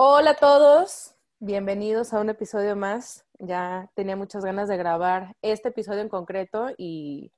Hola 0.00 0.30
a 0.30 0.36
todos, 0.36 1.16
bienvenidos 1.40 2.14
a 2.14 2.20
un 2.20 2.30
episodio 2.30 2.76
más. 2.76 3.26
Ya 3.40 3.90
tenía 3.94 4.14
muchas 4.14 4.44
ganas 4.44 4.68
de 4.68 4.76
grabar 4.76 5.34
este 5.42 5.70
episodio 5.70 6.02
en 6.02 6.08
concreto 6.08 6.68
y, 6.78 7.32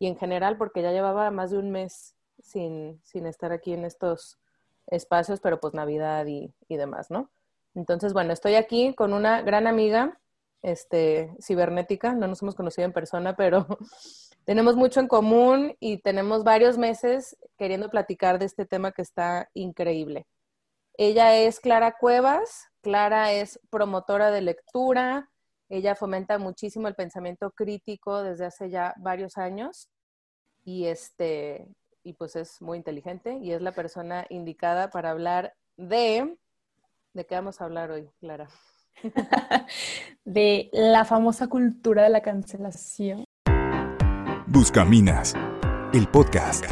en 0.00 0.16
general 0.16 0.58
porque 0.58 0.82
ya 0.82 0.90
llevaba 0.90 1.30
más 1.30 1.52
de 1.52 1.58
un 1.58 1.70
mes 1.70 2.16
sin, 2.42 3.00
estar 3.14 3.52
aquí 3.52 3.74
en 3.74 3.84
estos 3.84 4.40
espacios, 4.88 5.38
pero 5.38 5.60
pues 5.60 5.72
Navidad 5.72 6.26
y, 6.26 6.52
demás, 6.68 7.12
¿no? 7.12 7.30
Entonces, 7.76 8.12
bueno, 8.12 8.32
estoy 8.32 8.56
aquí 8.56 8.92
con 8.96 9.12
una 9.12 9.42
gran 9.42 9.68
amiga, 9.68 10.18
este, 10.62 11.32
cibernética, 11.40 12.12
no 12.12 12.26
nos 12.26 12.42
hemos 12.42 12.56
conocido 12.56 12.86
en 12.86 12.92
persona, 12.92 13.36
pero 13.36 13.68
tenemos 14.44 14.74
mucho 14.74 14.98
en 14.98 15.06
común 15.06 15.76
y 15.78 15.98
tenemos 15.98 16.42
varios 16.42 16.76
meses 16.76 17.36
queriendo 17.56 17.88
platicar 17.88 18.40
de 18.40 18.46
este 18.46 18.66
tema 18.66 18.90
que 18.90 19.02
está 19.02 19.48
increíble. 19.54 20.26
Ella 21.02 21.34
es 21.34 21.60
Clara 21.60 21.96
Cuevas. 21.98 22.68
Clara 22.82 23.32
es 23.32 23.58
promotora 23.70 24.30
de 24.30 24.42
lectura. 24.42 25.30
Ella 25.70 25.94
fomenta 25.94 26.36
muchísimo 26.36 26.88
el 26.88 26.94
pensamiento 26.94 27.52
crítico 27.52 28.22
desde 28.22 28.44
hace 28.44 28.68
ya 28.68 28.92
varios 28.98 29.38
años 29.38 29.88
y 30.62 30.88
este 30.88 31.66
y 32.02 32.12
pues 32.12 32.36
es 32.36 32.60
muy 32.60 32.76
inteligente 32.76 33.38
y 33.40 33.52
es 33.52 33.62
la 33.62 33.72
persona 33.72 34.26
indicada 34.28 34.90
para 34.90 35.12
hablar 35.12 35.54
de 35.78 36.36
¿de 37.14 37.24
qué 37.24 37.34
vamos 37.34 37.62
a 37.62 37.64
hablar 37.64 37.90
hoy, 37.90 38.10
Clara? 38.20 38.50
de 40.26 40.68
la 40.70 41.06
famosa 41.06 41.46
cultura 41.46 42.02
de 42.02 42.10
la 42.10 42.20
cancelación. 42.20 43.24
Buscaminas, 44.48 45.34
el 45.94 46.06
podcast. 46.08 46.66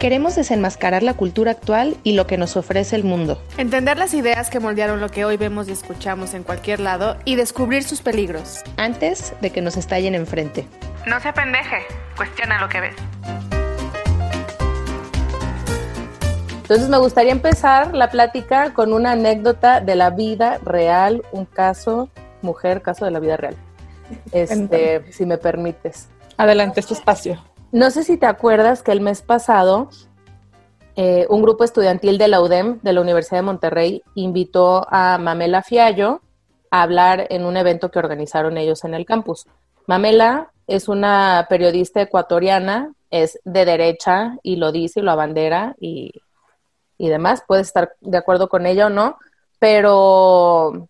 Queremos 0.00 0.34
desenmascarar 0.34 1.02
la 1.02 1.12
cultura 1.12 1.50
actual 1.50 1.94
y 2.04 2.12
lo 2.12 2.26
que 2.26 2.38
nos 2.38 2.56
ofrece 2.56 2.96
el 2.96 3.04
mundo. 3.04 3.38
Entender 3.58 3.98
las 3.98 4.14
ideas 4.14 4.48
que 4.48 4.58
moldearon 4.58 4.98
lo 4.98 5.10
que 5.10 5.26
hoy 5.26 5.36
vemos 5.36 5.68
y 5.68 5.72
escuchamos 5.72 6.32
en 6.32 6.42
cualquier 6.42 6.80
lado 6.80 7.18
y 7.26 7.36
descubrir 7.36 7.82
sus 7.82 8.00
peligros. 8.00 8.62
Antes 8.78 9.34
de 9.42 9.50
que 9.50 9.60
nos 9.60 9.76
estallen 9.76 10.14
enfrente. 10.14 10.66
No 11.06 11.20
se 11.20 11.30
pendeje, 11.34 11.82
cuestiona 12.16 12.62
lo 12.62 12.70
que 12.70 12.80
ves. 12.80 12.94
Entonces 16.62 16.88
me 16.88 16.96
gustaría 16.96 17.32
empezar 17.32 17.94
la 17.94 18.08
plática 18.08 18.72
con 18.72 18.94
una 18.94 19.12
anécdota 19.12 19.82
de 19.82 19.96
la 19.96 20.08
vida 20.08 20.60
real, 20.64 21.22
un 21.30 21.44
caso, 21.44 22.08
mujer, 22.40 22.80
caso 22.80 23.04
de 23.04 23.10
la 23.10 23.20
vida 23.20 23.36
real. 23.36 23.56
Este, 24.32 25.12
si 25.12 25.26
me 25.26 25.36
permites. 25.36 26.08
Adelante, 26.38 26.80
este 26.80 26.94
espacio. 26.94 27.49
No 27.72 27.90
sé 27.90 28.02
si 28.02 28.16
te 28.16 28.26
acuerdas 28.26 28.82
que 28.82 28.92
el 28.92 29.00
mes 29.00 29.22
pasado 29.22 29.90
eh, 30.96 31.26
un 31.30 31.40
grupo 31.40 31.62
estudiantil 31.62 32.18
de 32.18 32.28
la 32.28 32.40
UDEM, 32.40 32.80
de 32.82 32.92
la 32.92 33.00
Universidad 33.00 33.38
de 33.38 33.42
Monterrey, 33.42 34.02
invitó 34.14 34.86
a 34.90 35.18
Mamela 35.18 35.62
Fiallo 35.62 36.20
a 36.70 36.82
hablar 36.82 37.26
en 37.30 37.44
un 37.44 37.56
evento 37.56 37.90
que 37.90 38.00
organizaron 38.00 38.58
ellos 38.58 38.84
en 38.84 38.94
el 38.94 39.06
campus. 39.06 39.46
Mamela 39.86 40.50
es 40.66 40.88
una 40.88 41.46
periodista 41.48 42.02
ecuatoriana, 42.02 42.92
es 43.10 43.40
de 43.44 43.64
derecha 43.64 44.36
y 44.42 44.56
lo 44.56 44.72
dice 44.72 45.00
y 45.00 45.02
lo 45.02 45.12
abandera 45.12 45.74
y, 45.80 46.12
y 46.98 47.08
demás. 47.08 47.44
Puedes 47.46 47.68
estar 47.68 47.92
de 48.00 48.18
acuerdo 48.18 48.48
con 48.48 48.66
ella 48.66 48.86
o 48.86 48.90
no, 48.90 49.16
pero 49.58 50.88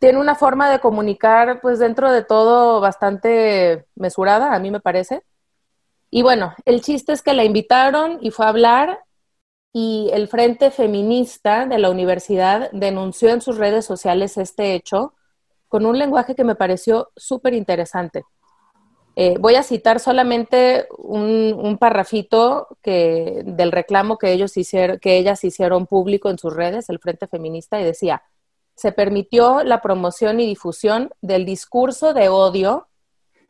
tiene 0.00 0.18
una 0.18 0.34
forma 0.34 0.70
de 0.70 0.80
comunicar, 0.80 1.60
pues 1.60 1.78
dentro 1.78 2.10
de 2.10 2.24
todo, 2.24 2.80
bastante 2.80 3.86
mesurada, 3.94 4.54
a 4.54 4.58
mí 4.58 4.70
me 4.70 4.80
parece. 4.80 5.22
Y 6.16 6.22
bueno, 6.22 6.54
el 6.64 6.80
chiste 6.80 7.12
es 7.12 7.22
que 7.22 7.32
la 7.34 7.42
invitaron 7.42 8.18
y 8.20 8.30
fue 8.30 8.46
a 8.46 8.50
hablar 8.50 9.00
y 9.72 10.10
el 10.12 10.28
Frente 10.28 10.70
Feminista 10.70 11.66
de 11.66 11.76
la 11.78 11.90
universidad 11.90 12.70
denunció 12.70 13.30
en 13.30 13.40
sus 13.40 13.56
redes 13.56 13.84
sociales 13.84 14.36
este 14.36 14.74
hecho 14.74 15.12
con 15.66 15.84
un 15.84 15.98
lenguaje 15.98 16.36
que 16.36 16.44
me 16.44 16.54
pareció 16.54 17.10
súper 17.16 17.52
interesante. 17.52 18.22
Eh, 19.16 19.38
voy 19.40 19.56
a 19.56 19.64
citar 19.64 19.98
solamente 19.98 20.86
un, 20.98 21.52
un 21.52 21.78
parrafito 21.78 22.68
que, 22.80 23.42
del 23.44 23.72
reclamo 23.72 24.16
que, 24.16 24.30
ellos 24.30 24.56
hicieron, 24.56 25.00
que 25.00 25.16
ellas 25.16 25.42
hicieron 25.42 25.88
público 25.88 26.30
en 26.30 26.38
sus 26.38 26.54
redes, 26.54 26.88
el 26.90 27.00
Frente 27.00 27.26
Feminista, 27.26 27.80
y 27.80 27.84
decía, 27.84 28.22
se 28.76 28.92
permitió 28.92 29.64
la 29.64 29.82
promoción 29.82 30.38
y 30.38 30.46
difusión 30.46 31.10
del 31.22 31.44
discurso 31.44 32.14
de 32.14 32.28
odio 32.28 32.86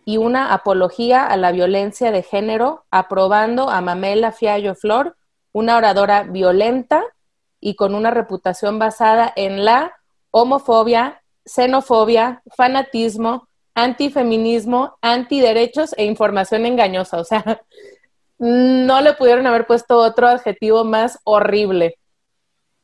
y 0.04 0.18
una 0.18 0.52
apología 0.52 1.26
a 1.26 1.36
la 1.36 1.52
violencia 1.52 2.10
de 2.12 2.22
género, 2.22 2.84
aprobando 2.90 3.70
a 3.70 3.80
Mamela 3.80 4.32
Fiallo 4.32 4.74
Flor, 4.74 5.16
una 5.52 5.76
oradora 5.76 6.24
violenta 6.24 7.02
y 7.60 7.76
con 7.76 7.94
una 7.94 8.10
reputación 8.10 8.78
basada 8.78 9.32
en 9.36 9.64
la 9.64 9.94
homofobia, 10.30 11.22
xenofobia, 11.46 12.42
fanatismo, 12.56 13.48
antifeminismo, 13.74 14.98
antiderechos 15.00 15.94
e 15.96 16.04
información 16.04 16.66
engañosa. 16.66 17.18
O 17.18 17.24
sea, 17.24 17.62
no 18.38 19.00
le 19.00 19.14
pudieron 19.14 19.46
haber 19.46 19.66
puesto 19.66 19.98
otro 19.98 20.28
adjetivo 20.28 20.84
más 20.84 21.18
horrible. 21.24 21.96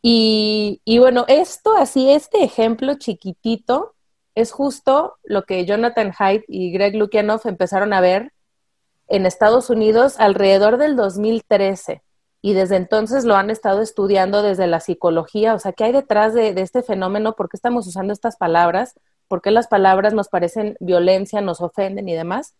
Y, 0.02 0.80
y 0.84 0.98
bueno, 0.98 1.26
esto 1.28 1.76
así, 1.76 2.10
este 2.10 2.42
ejemplo 2.42 2.94
chiquitito, 2.94 3.94
es 4.34 4.52
justo 4.52 5.16
lo 5.22 5.44
que 5.44 5.64
Jonathan 5.64 6.12
Haidt 6.16 6.44
y 6.48 6.72
Greg 6.72 6.94
Lukianoff 6.94 7.46
empezaron 7.46 7.92
a 7.92 8.00
ver 8.00 8.32
en 9.08 9.26
Estados 9.26 9.70
Unidos 9.70 10.18
alrededor 10.18 10.76
del 10.76 10.96
2013 10.96 12.02
y 12.42 12.54
desde 12.54 12.76
entonces 12.76 13.24
lo 13.24 13.36
han 13.36 13.50
estado 13.50 13.82
estudiando 13.82 14.42
desde 14.42 14.66
la 14.66 14.80
psicología, 14.80 15.54
o 15.54 15.58
sea, 15.58 15.72
¿qué 15.72 15.84
hay 15.84 15.92
detrás 15.92 16.32
de, 16.32 16.48
este 16.56 16.82
fenómeno? 16.82 17.34
¿Por 17.34 17.48
qué 17.48 17.56
estamos 17.56 17.86
usando 17.86 18.12
estas 18.12 18.36
palabras? 18.36 18.94
¿Por 19.28 19.42
qué 19.42 19.50
las 19.50 19.68
palabras 19.68 20.14
nos 20.14 20.28
parecen 20.28 20.76
violencia, 20.80 21.40
nos 21.40 21.60
ofenden 21.60 22.08
y 22.08 22.14
demás? 22.14 22.54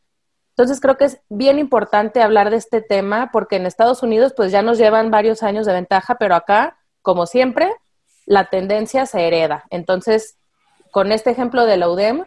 Entonces 0.51 0.81
creo 0.81 0.99
que 0.99 1.07
es 1.07 1.21
bien 1.31 1.59
importante 1.59 2.21
hablar 2.21 2.51
de 2.51 2.57
este 2.57 2.83
tema 2.83 3.31
porque 3.33 3.57
en 3.57 3.65
Estados 3.65 4.03
Unidos 4.03 4.35
pues 4.37 4.53
ya 4.53 4.61
nos 4.61 4.77
llevan 4.77 5.11
varios 5.11 5.43
años 5.43 5.65
de 5.65 5.73
ventaja, 5.73 6.17
pero 6.17 6.35
acá, 6.35 6.77
como 7.01 7.25
siempre, 7.25 7.73
la 8.27 8.51
tendencia 8.51 9.07
se 9.07 9.27
hereda. 9.27 9.65
Entonces, 9.71 10.37
con 10.91 11.13
este 11.13 11.31
ejemplo 11.31 11.67
de 11.67 11.77
la 11.77 11.89
UDEM 11.89 12.25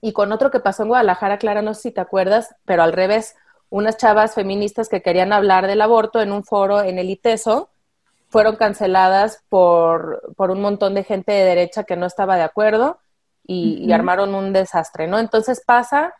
y 0.00 0.12
con 0.12 0.32
otro 0.32 0.50
que 0.50 0.60
pasó 0.60 0.82
en 0.82 0.88
Guadalajara, 0.88 1.38
Clara, 1.38 1.62
no 1.62 1.74
sé 1.74 1.82
si 1.82 1.90
te 1.90 2.00
acuerdas, 2.00 2.54
pero 2.64 2.82
al 2.82 2.92
revés, 2.92 3.36
unas 3.70 3.96
chavas 3.96 4.34
feministas 4.34 4.88
que 4.88 5.02
querían 5.02 5.32
hablar 5.32 5.66
del 5.66 5.80
aborto 5.80 6.20
en 6.20 6.32
un 6.32 6.44
foro 6.44 6.82
en 6.82 6.98
el 6.98 7.10
ITESO 7.10 7.70
fueron 8.28 8.56
canceladas 8.56 9.42
por, 9.48 10.22
un 10.36 10.60
montón 10.60 10.94
de 10.94 11.04
gente 11.04 11.32
de 11.32 11.44
derecha 11.44 11.84
que 11.84 11.96
no 11.96 12.06
estaba 12.06 12.36
de 12.36 12.42
acuerdo 12.42 12.98
y, 13.46 13.92
armaron 13.92 14.34
un 14.34 14.52
desastre, 14.52 15.06
¿no? 15.06 15.18
Entonces 15.18 15.62
pasa 15.64 16.14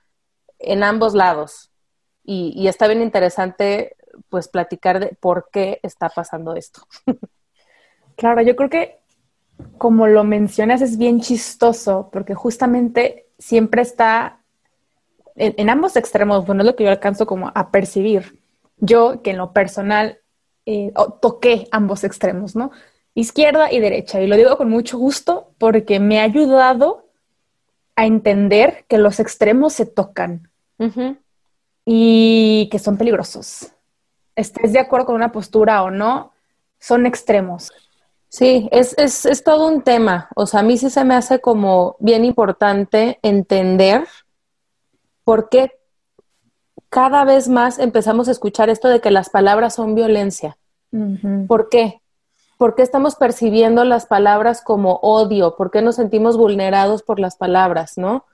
en 0.58 0.82
ambos 0.82 1.14
lados 1.14 1.70
y, 2.22 2.52
y 2.56 2.68
está 2.68 2.86
bien 2.86 3.02
interesante 3.02 3.96
pues 4.28 4.48
platicar 4.48 5.00
de 5.00 5.16
por 5.20 5.48
qué 5.52 5.80
está 5.82 6.08
pasando 6.08 6.54
esto. 6.54 6.82
Claro, 8.16 8.42
yo 8.42 8.54
creo 8.54 8.70
que 8.70 9.00
como 9.78 10.06
lo 10.06 10.24
mencionas, 10.24 10.80
es 10.82 10.98
bien 10.98 11.20
chistoso 11.20 12.08
porque 12.12 12.34
justamente 12.34 13.26
siempre 13.38 13.82
está 13.82 14.40
en, 15.36 15.68
ambos 15.68 15.96
extremos, 15.96 16.46
bueno, 16.46 16.62
es 16.62 16.66
lo 16.66 16.76
que 16.76 16.84
yo 16.84 16.90
alcanzo 16.90 17.26
como 17.26 17.50
a 17.54 17.70
percibir. 17.70 18.40
Yo, 18.78 19.22
que 19.22 19.30
en 19.30 19.38
lo 19.38 19.52
personal 19.52 20.18
eh, 20.66 20.92
toqué 21.20 21.66
ambos 21.70 22.04
extremos, 22.04 22.54
¿no? 22.54 22.70
Izquierda 23.14 23.72
y 23.72 23.80
derecha. 23.80 24.20
Y 24.20 24.26
lo 24.26 24.36
digo 24.36 24.56
con 24.56 24.70
mucho 24.70 24.98
gusto 24.98 25.50
porque 25.58 26.00
me 26.00 26.20
ha 26.20 26.24
ayudado 26.24 27.08
a 27.96 28.06
entender 28.06 28.84
que 28.88 28.98
los 28.98 29.20
extremos 29.20 29.72
se 29.72 29.86
tocan 29.86 30.50
y 31.84 32.68
que 32.70 32.78
son 32.78 32.96
peligrosos. 32.96 33.72
Estés 34.36 34.72
de 34.72 34.80
acuerdo 34.80 35.06
con 35.06 35.14
una 35.14 35.32
postura 35.32 35.82
o 35.82 35.90
no, 35.90 36.32
son 36.78 37.06
extremos. 37.06 37.72
Sí, 38.34 38.68
es, 38.72 38.96
es, 38.98 39.26
es, 39.26 39.44
todo 39.44 39.68
un 39.68 39.82
tema. 39.82 40.28
O 40.34 40.46
sea, 40.46 40.58
a 40.58 40.62
mí 40.64 40.76
sí 40.76 40.90
se 40.90 41.04
me 41.04 41.14
hace 41.14 41.40
como 41.40 41.94
bien 42.00 42.24
importante 42.24 43.20
entender 43.22 44.08
por 45.22 45.48
qué 45.48 45.78
cada 46.88 47.24
vez 47.24 47.48
más 47.48 47.78
empezamos 47.78 48.26
a 48.26 48.32
escuchar 48.32 48.70
esto 48.70 48.88
de 48.88 49.00
que 49.00 49.12
las 49.12 49.30
palabras 49.30 49.76
son 49.76 49.94
violencia. 49.94 50.58
¿Por 51.46 51.68
qué? 51.68 52.00
¿Por 52.58 52.74
qué 52.74 52.82
estamos 52.82 53.14
percibiendo 53.14 53.84
las 53.84 54.06
palabras 54.06 54.62
como 54.62 54.94
odio? 54.96 55.54
¿Por 55.54 55.70
qué 55.70 55.80
nos 55.80 55.94
sentimos 55.94 56.36
vulnerados 56.36 57.04
por 57.04 57.20
las 57.20 57.36
palabras, 57.36 57.98
no? 57.98 58.24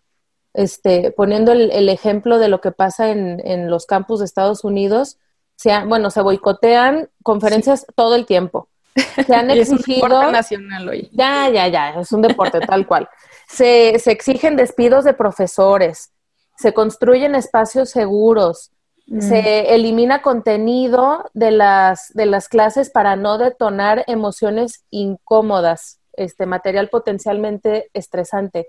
Este, 0.54 1.10
poniendo 1.10 1.52
el, 1.52 1.90
ejemplo 1.90 2.38
de 2.38 2.48
lo 2.48 2.62
que 2.62 2.72
pasa 2.72 3.10
en, 3.10 3.46
en, 3.46 3.68
los 3.68 3.84
campus 3.84 4.20
de 4.20 4.24
Estados 4.24 4.64
Unidos, 4.64 5.18
se, 5.56 5.84
bueno, 5.84 6.10
se 6.10 6.22
boicotean 6.22 7.10
conferencias 7.22 7.84
todo 7.94 8.14
el 8.14 8.24
tiempo 8.24 8.69
se 9.26 9.34
han 9.34 9.50
exigido. 9.50 10.22
Es 10.22 10.32
nacional 10.32 10.88
hoy. 10.88 11.10
Ya, 11.12 11.48
ya, 11.48 11.68
ya, 11.68 12.00
es 12.00 12.12
un 12.12 12.22
deporte 12.22 12.60
tal 12.60 12.86
cual. 12.86 13.08
Se, 13.48 13.94
exigen 14.10 14.56
despidos 14.56 15.04
de 15.04 15.14
profesores, 15.14 16.12
se 16.56 16.72
construyen 16.72 17.34
espacios 17.34 17.90
seguros, 17.90 18.70
Mm. 19.10 19.20
Se 19.22 19.74
elimina 19.74 20.22
contenido 20.22 21.28
de 21.34 21.50
las, 21.50 22.12
de 22.14 22.26
las 22.26 22.48
clases 22.48 22.90
para 22.90 23.16
no 23.16 23.38
detonar 23.38 24.04
emociones 24.06 24.84
incómodas, 24.90 25.98
este 26.12 26.46
material 26.46 26.88
potencialmente 26.88 27.90
estresante. 27.92 28.68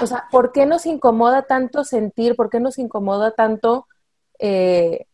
O 0.00 0.06
sea, 0.06 0.28
¿por 0.30 0.52
qué 0.52 0.64
nos 0.64 0.86
incomoda 0.86 1.42
tanto 1.42 1.84
sentir? 1.84 2.36
¿Por 2.36 2.48
qué 2.48 2.58
nos 2.58 2.78
incomoda 2.78 3.32
tanto, 3.32 3.86
eh, 4.38 5.04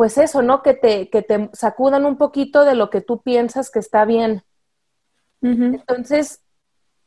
pues 0.00 0.16
eso, 0.16 0.40
¿no? 0.40 0.62
Que 0.62 0.72
te, 0.72 1.10
que 1.10 1.20
te 1.20 1.50
sacudan 1.52 2.06
un 2.06 2.16
poquito 2.16 2.64
de 2.64 2.74
lo 2.74 2.88
que 2.88 3.02
tú 3.02 3.20
piensas 3.20 3.70
que 3.70 3.80
está 3.80 4.06
bien. 4.06 4.44
Entonces, 5.42 6.40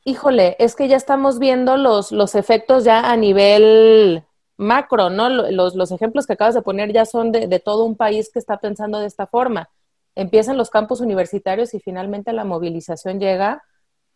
híjole, 0.04 0.56
es 0.60 0.76
que 0.76 0.88
ya 0.88 0.96
estamos 0.96 1.40
viendo 1.40 1.76
los, 1.76 2.12
los 2.12 2.36
efectos 2.36 2.84
ya 2.84 3.12
a 3.12 3.18
nivel 3.18 4.24
macro, 4.58 5.10
¿no? 5.10 5.28
Los, 5.30 5.74
los 5.74 5.92
ejemplos 5.92 6.28
que 6.28 6.34
acabas 6.34 6.54
de 6.54 6.62
poner 6.62 6.94
ya 6.94 7.06
son 7.06 7.32
de, 7.32 7.48
de, 7.48 7.60
todo 7.60 7.84
un 7.84 7.98
país 7.98 8.30
que 8.32 8.38
está 8.38 8.58
pensando 8.58 9.00
de 9.00 9.08
esta 9.08 9.26
forma. 9.26 9.72
Empiezan 10.14 10.56
los 10.56 10.70
campus 10.70 11.02
universitarios 11.02 11.74
y 11.74 11.80
finalmente 11.80 12.32
la 12.32 12.44
movilización 12.44 13.20
llega 13.20 13.64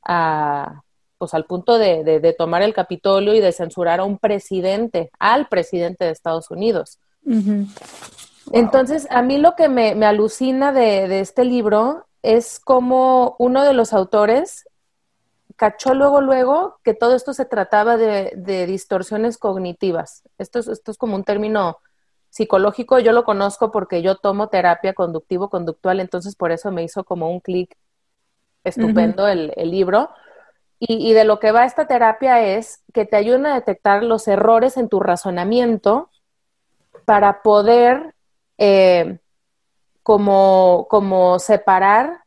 a, 0.03 0.83
pues, 1.17 1.33
al 1.33 1.45
punto 1.45 1.79
de, 1.79 2.03
de, 2.03 2.33
tomar 2.33 2.61
el 2.61 2.75
Capitolio 2.75 3.33
y 3.33 3.39
de 3.39 3.53
censurar 3.53 4.01
a 4.01 4.03
un 4.03 4.19
presidente, 4.19 5.09
al 5.17 5.47
presidente 5.47 6.05
de 6.05 6.11
Estados 6.11 6.51
Unidos. 6.51 6.99
Entonces, 8.51 9.07
a 9.09 9.21
mí 9.21 9.37
lo 9.37 9.55
que 9.55 9.69
me, 9.69 9.95
me 9.95 10.05
alucina 10.05 10.71
de, 10.71 11.07
de 11.07 11.19
este 11.19 11.43
libro 11.43 12.05
es 12.21 12.59
como 12.59 13.35
uno 13.39 13.63
de 13.63 13.73
los 13.73 13.93
autores 13.93 14.65
cachó 15.57 15.95
luego, 15.95 16.21
luego 16.21 16.79
que 16.83 16.93
todo 16.93 17.15
esto 17.15 17.33
se 17.33 17.43
trataba 17.43 17.97
de, 17.97 18.65
distorsiones 18.67 19.37
cognitivas. 19.37 20.23
Esto 20.37 20.59
es, 20.59 20.67
esto 20.67 20.91
es 20.91 20.97
como 20.97 21.15
un 21.15 21.23
término 21.23 21.79
psicológico, 22.29 22.99
yo 22.99 23.11
lo 23.11 23.25
conozco 23.25 23.71
porque 23.71 24.03
yo 24.03 24.17
tomo 24.17 24.49
terapia 24.49 24.93
conductivo-conductual, 24.93 25.99
entonces 25.99 26.35
por 26.35 26.51
eso 26.51 26.71
me 26.71 26.83
hizo 26.83 27.03
como 27.03 27.31
un 27.31 27.39
clic 27.39 27.75
estupendo 28.63 29.27
el, 29.27 29.51
libro. 29.57 30.09
Y, 30.79 31.13
de 31.13 31.23
lo 31.23 31.39
que 31.39 31.51
va 31.51 31.65
esta 31.65 31.87
terapia 31.87 32.45
es 32.45 32.83
que 32.93 33.05
te 33.05 33.17
ayuda 33.17 33.51
a 33.51 33.55
detectar 33.55 34.03
los 34.03 34.27
errores 34.27 34.77
en 34.77 34.89
tu 34.89 34.99
razonamiento 34.99 36.11
para 37.05 37.41
poder 37.41 38.13
eh, 38.57 39.19
como, 40.03 40.87
como 40.89 41.39
separar 41.39 42.21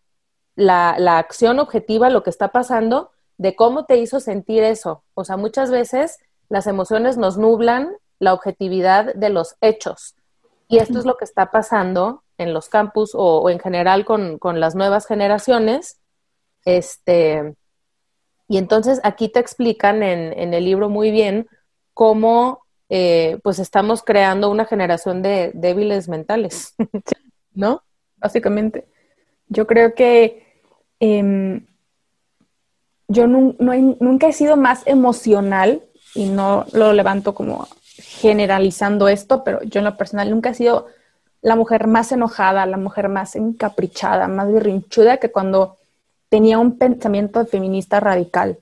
la, 0.55 0.97
la, 0.99 1.19
acción 1.19 1.59
objetiva, 1.59 2.11
lo 2.11 2.23
que 2.23 2.31
está 2.31 2.49
pasando, 2.49 3.11
de 3.39 3.57
cómo 3.57 3.87
te 3.87 3.97
hizo 3.97 4.21
sentir 4.21 4.63
eso. 4.63 5.03
O 5.15 5.25
sea, 5.25 5.37
muchas 5.37 5.71
veces 5.71 6.19
las 6.49 6.67
emociones 6.67 7.17
nos 7.17 7.39
nublan 7.39 7.97
la 8.19 8.35
objetividad 8.35 9.15
de 9.15 9.31
los 9.31 9.57
hechos. 9.61 10.15
Y 10.69 10.79
esto 10.79 11.01
es 11.01 11.05
lo 11.05 11.17
que 11.17 11.25
está 11.25 11.51
pasando 11.51 12.23
en 12.39 12.55
los 12.55 12.69
campus 12.69 13.13
o, 13.15 13.51
en 13.51 13.59
general 13.59 14.05
con, 14.05 14.39
las 14.61 14.75
nuevas 14.75 15.07
generaciones. 15.07 15.99
Este, 16.65 17.55
y 18.47 18.59
entonces 18.59 19.01
aquí 19.03 19.29
te 19.29 19.41
explican 19.41 20.03
en, 20.03 20.55
el 20.55 20.65
libro 20.65 20.89
muy 20.89 21.11
bien 21.11 21.49
cómo 21.93 22.60
eh, 22.93 23.39
pues 23.45 23.61
estamos 23.61 24.03
creando 24.03 24.51
una 24.51 24.65
generación 24.65 25.23
de 25.23 25.53
débiles 25.55 26.09
mentales, 26.09 26.75
¿no? 27.55 27.85
Básicamente. 28.17 28.85
Yo 29.47 29.69
creo 29.69 29.95
que 29.95 30.61
em, 30.99 31.67
yo 33.07 33.29
nunca 33.29 34.29
he 34.29 34.33
sido 34.33 34.57
más 34.57 34.83
emocional 34.87 35.85
y 36.17 36.27
no 36.27 36.67
lo 36.73 36.93
levanto 36.93 37.33
como 37.33 37.69
generalizando 37.97 39.09
esto, 39.09 39.45
pero 39.45 39.63
yo 39.63 39.79
en 39.79 39.85
lo 39.85 39.97
personal 39.97 40.29
nunca 40.29 40.51
he 40.51 40.55
sido 40.55 40.89
la 41.43 41.55
mujer 41.55 41.87
más 41.87 42.11
enojada, 42.11 42.67
la 42.67 42.77
mujer 42.77 43.09
más 43.09 43.37
encaprichada, 43.37 44.27
más 44.27 44.53
berrinchuda 44.53 45.19
que 45.19 45.31
cuando 45.31 45.77
tenía 46.29 46.59
un 46.59 46.77
pensamiento 46.77 47.47
feminista 47.47 48.01
radical. 48.01 48.59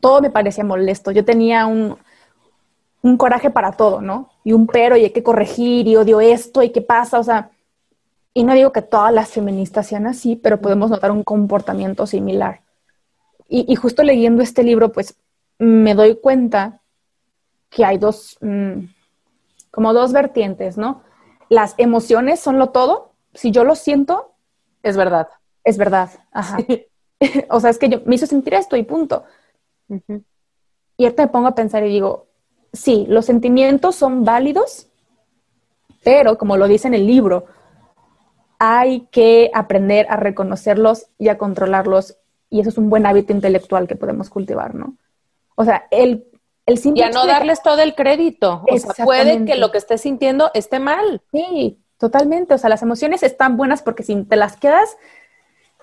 Todo 0.00 0.20
me 0.20 0.30
parecía 0.30 0.64
molesto. 0.64 1.10
Yo 1.10 1.24
tenía 1.24 1.66
un, 1.66 1.98
un 3.02 3.16
coraje 3.16 3.50
para 3.50 3.72
todo, 3.72 4.00
¿no? 4.00 4.30
Y 4.44 4.52
un 4.52 4.66
pero, 4.66 4.96
y 4.96 5.04
hay 5.04 5.10
que 5.10 5.22
corregir, 5.22 5.86
y 5.88 5.96
odio 5.96 6.20
esto, 6.20 6.62
y 6.62 6.70
qué 6.70 6.82
pasa, 6.82 7.18
o 7.18 7.24
sea, 7.24 7.50
y 8.32 8.44
no 8.44 8.54
digo 8.54 8.72
que 8.72 8.82
todas 8.82 9.12
las 9.12 9.30
feministas 9.30 9.86
sean 9.86 10.06
así, 10.06 10.36
pero 10.36 10.60
podemos 10.60 10.90
notar 10.90 11.10
un 11.10 11.24
comportamiento 11.24 12.06
similar. 12.06 12.62
Y, 13.52 13.74
justo 13.74 14.04
leyendo 14.04 14.42
este 14.42 14.62
libro, 14.62 14.92
pues 14.92 15.16
me 15.58 15.96
doy 15.96 16.16
cuenta 16.20 16.80
que 17.68 17.84
hay 17.84 17.98
dos, 17.98 18.38
mm, 18.40 18.84
como 19.72 19.92
dos 19.92 20.12
vertientes, 20.12 20.78
¿no? 20.78 21.02
Las 21.48 21.74
emociones 21.76 22.38
son 22.38 22.60
lo 22.60 22.68
todo. 22.68 23.10
Si 23.34 23.50
yo 23.50 23.64
lo 23.64 23.74
siento, 23.74 24.34
es 24.84 24.96
verdad. 24.96 25.28
Es 25.64 25.78
verdad. 25.78 26.10
Ajá. 26.30 26.58
o 27.50 27.58
sea, 27.58 27.70
es 27.70 27.78
que 27.78 27.88
yo 27.88 28.02
me 28.06 28.14
hizo 28.14 28.26
sentir 28.26 28.54
esto 28.54 28.76
y 28.76 28.84
punto. 28.84 29.24
Y 30.96 31.04
ahorita 31.04 31.24
me 31.24 31.32
pongo 31.32 31.48
a 31.48 31.54
pensar 31.56 31.84
y 31.84 31.88
digo, 31.88 32.28
sí, 32.72 33.06
los 33.08 33.26
sentimientos 33.26 33.96
son 33.96 34.24
válidos, 34.24 34.88
pero 36.02 36.38
como 36.38 36.56
lo 36.56 36.68
dice 36.68 36.88
en 36.88 36.94
el 36.94 37.06
libro, 37.06 37.46
hay 38.58 39.08
que 39.10 39.50
aprender 39.54 40.06
a 40.10 40.16
reconocerlos 40.16 41.06
y 41.18 41.28
a 41.28 41.38
controlarlos 41.38 42.16
y 42.50 42.60
eso 42.60 42.68
es 42.68 42.78
un 42.78 42.90
buen 42.90 43.06
hábito 43.06 43.32
intelectual 43.32 43.86
que 43.86 43.96
podemos 43.96 44.28
cultivar, 44.28 44.74
¿no? 44.74 44.96
O 45.54 45.64
sea, 45.64 45.86
el, 45.90 46.26
el 46.66 46.78
simple... 46.78 47.02
Y 47.02 47.04
a 47.04 47.10
no 47.10 47.26
darles 47.26 47.62
todo 47.62 47.80
el 47.80 47.94
crédito. 47.94 48.64
O 48.68 48.78
sea, 48.78 49.04
puede 49.04 49.44
que 49.44 49.56
lo 49.56 49.70
que 49.70 49.78
estés 49.78 50.00
sintiendo 50.00 50.50
esté 50.52 50.80
mal. 50.80 51.22
Sí, 51.30 51.78
totalmente. 51.96 52.54
O 52.54 52.58
sea, 52.58 52.68
las 52.68 52.82
emociones 52.82 53.22
están 53.22 53.56
buenas 53.56 53.82
porque 53.82 54.02
si 54.02 54.24
te 54.24 54.36
las 54.36 54.56
quedas, 54.56 54.96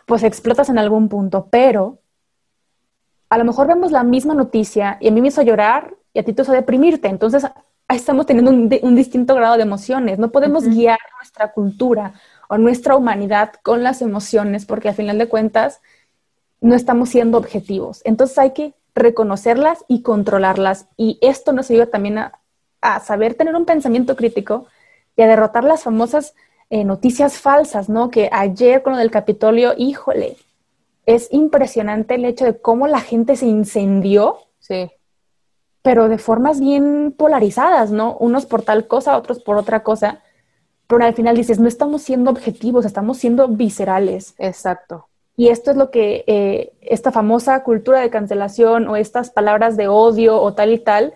pues 0.06 0.24
explotas 0.24 0.70
en 0.70 0.78
algún 0.78 1.10
punto, 1.10 1.48
pero 1.50 2.00
a 3.30 3.38
lo 3.38 3.46
mejor 3.46 3.68
vemos 3.68 3.92
la 3.92 4.04
misma 4.04 4.34
noticia 4.34 4.98
y 5.00 5.08
a 5.08 5.12
mí 5.12 5.22
me 5.22 5.30
hizo 5.30 5.42
llorar 5.42 5.96
y 6.18 6.20
a 6.20 6.24
ti 6.24 6.34
te 6.34 6.42
hizo 6.42 6.52
deprimirte. 6.52 7.10
Entonces, 7.10 7.46
ahí 7.88 7.98
estamos 7.98 8.26
teniendo 8.26 8.50
un, 8.50 8.96
distinto 8.96 9.36
grado 9.36 9.56
de 9.56 9.62
emociones. 9.62 10.18
No 10.18 10.32
podemos 10.32 10.68
guiar 10.68 10.98
nuestra 11.20 11.52
cultura 11.52 12.16
o 12.50 12.58
nuestra 12.58 12.96
humanidad 12.96 13.54
con 13.62 13.84
las 13.84 14.02
emociones 14.02 14.66
porque 14.66 14.90
al 14.90 14.96
final 14.96 15.20
de 15.20 15.30
cuentas 15.30 15.80
no 16.60 16.74
estamos 16.74 17.10
siendo 17.10 17.38
objetivos. 17.38 18.02
Entonces 18.04 18.36
hay 18.40 18.54
que 18.54 18.74
reconocerlas 18.96 19.86
y 19.88 20.02
controlarlas. 20.02 20.88
Y 20.98 21.20
esto 21.22 21.54
nos 21.54 21.70
ayuda 21.70 21.86
también 21.86 22.18
a, 22.18 22.32
saber 23.04 23.36
tener 23.36 23.56
un 23.56 23.66
pensamiento 23.66 24.16
crítico 24.16 24.66
y 25.16 25.22
a 25.22 25.28
derrotar 25.28 25.66
las 25.66 25.84
famosas 25.84 26.34
eh, 26.72 26.84
noticias 26.84 27.38
falsas, 27.38 27.90
¿no? 27.90 28.10
Que 28.10 28.28
ayer 28.32 28.82
con 28.82 28.94
lo 28.94 29.00
del 29.00 29.12
Capitolio, 29.12 29.76
híjole, 29.78 30.36
es 31.06 31.28
impresionante 31.32 32.16
el 32.16 32.26
hecho 32.26 32.46
de 32.46 32.60
cómo 32.60 32.88
la 32.88 33.02
gente 33.02 33.36
se 33.36 33.46
incendió. 33.46 34.38
Sí. 34.58 34.90
Pero 35.88 36.10
de 36.10 36.18
formas 36.18 36.60
bien 36.60 37.14
polarizadas, 37.16 37.92
¿no? 37.92 38.18
Unos 38.18 38.46
por 38.46 38.62
tal 38.62 38.88
cosa, 38.88 39.16
otros 39.16 39.42
por 39.42 39.56
otra 39.56 39.84
cosa. 39.84 40.22
Pero 40.86 41.06
al 41.06 41.14
final 41.14 41.38
dices, 41.38 41.62
no 41.62 41.68
estamos 41.70 42.02
siendo 42.02 42.30
objetivos, 42.30 42.84
estamos 42.84 43.20
siendo 43.20 43.48
viscerales. 43.48 44.36
Exacto. 44.38 45.08
Y 45.38 45.48
esto 45.48 45.72
es 45.72 45.78
lo 45.78 45.90
que 45.90 46.26
eh, 46.28 46.74
esta 46.82 47.14
famosa 47.14 47.64
cultura 47.64 48.02
de 48.02 48.10
cancelación 48.10 48.90
o 48.90 48.98
estas 48.98 49.30
palabras 49.30 49.78
de 49.78 49.88
odio 49.88 50.42
o 50.42 50.54
tal 50.54 50.74
y 50.74 50.80
tal 50.80 51.14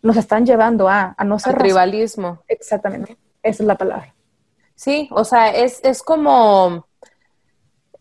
nos 0.00 0.16
están 0.16 0.46
llevando 0.46 0.88
a, 0.88 1.16
a 1.18 1.24
no 1.24 1.40
ser... 1.40 1.58
tribalismo. 1.58 2.38
Exactamente, 2.46 3.16
esa 3.42 3.64
es 3.64 3.66
la 3.66 3.74
palabra. 3.76 4.14
Sí, 4.76 5.08
o 5.10 5.24
sea, 5.24 5.50
es, 5.50 5.80
es 5.82 6.04
como, 6.04 6.86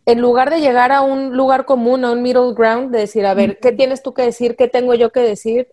en 0.05 0.21
lugar 0.21 0.51
de 0.51 0.59
llegar 0.59 0.91
a 0.91 1.01
un 1.01 1.35
lugar 1.35 1.65
común, 1.65 2.05
a 2.05 2.11
un 2.11 2.21
middle 2.21 2.53
ground, 2.53 2.91
de 2.91 2.99
decir, 2.99 3.25
a 3.25 3.33
ver, 3.33 3.57
¿qué 3.59 3.71
tienes 3.71 4.03
tú 4.03 4.13
que 4.13 4.21
decir? 4.21 4.55
¿Qué 4.55 4.67
tengo 4.67 4.93
yo 4.93 5.11
que 5.11 5.21
decir? 5.21 5.69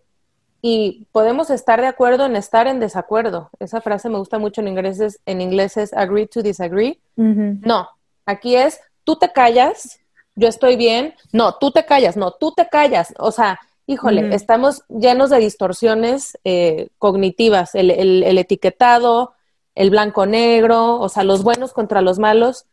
Y 0.62 1.06
podemos 1.12 1.50
estar 1.50 1.80
de 1.80 1.86
acuerdo 1.86 2.26
en 2.26 2.36
estar 2.36 2.66
en 2.66 2.80
desacuerdo. 2.80 3.50
Esa 3.58 3.80
frase 3.80 4.08
me 4.08 4.18
gusta 4.18 4.38
mucho 4.38 4.60
en 4.60 4.68
inglés, 4.68 5.20
en 5.24 5.40
inglés 5.40 5.76
es 5.76 5.92
agree 5.94 6.26
to 6.26 6.42
disagree. 6.42 7.00
No, 7.16 7.88
aquí 8.26 8.56
es 8.56 8.80
tú 9.04 9.16
te 9.16 9.32
callas, 9.32 10.00
yo 10.34 10.48
estoy 10.48 10.76
bien, 10.76 11.14
no, 11.32 11.56
tú 11.56 11.70
te 11.70 11.84
callas, 11.84 12.16
no, 12.16 12.32
tú 12.32 12.52
te 12.52 12.68
callas. 12.68 13.12
O 13.18 13.32
sea, 13.32 13.58
híjole, 13.86 14.34
estamos 14.34 14.84
llenos 14.88 15.30
de 15.30 15.38
distorsiones 15.38 16.38
eh, 16.44 16.88
cognitivas, 16.98 17.74
el, 17.74 17.90
el, 17.90 18.38
etiquetado, 18.38 19.34
el 19.74 19.90
blanco-negro, 19.90 21.00
o 21.00 21.08
sea, 21.08 21.24
los 21.24 21.42
buenos 21.42 21.72
contra 21.72 22.02
los 22.02 22.18
malos. 22.18 22.66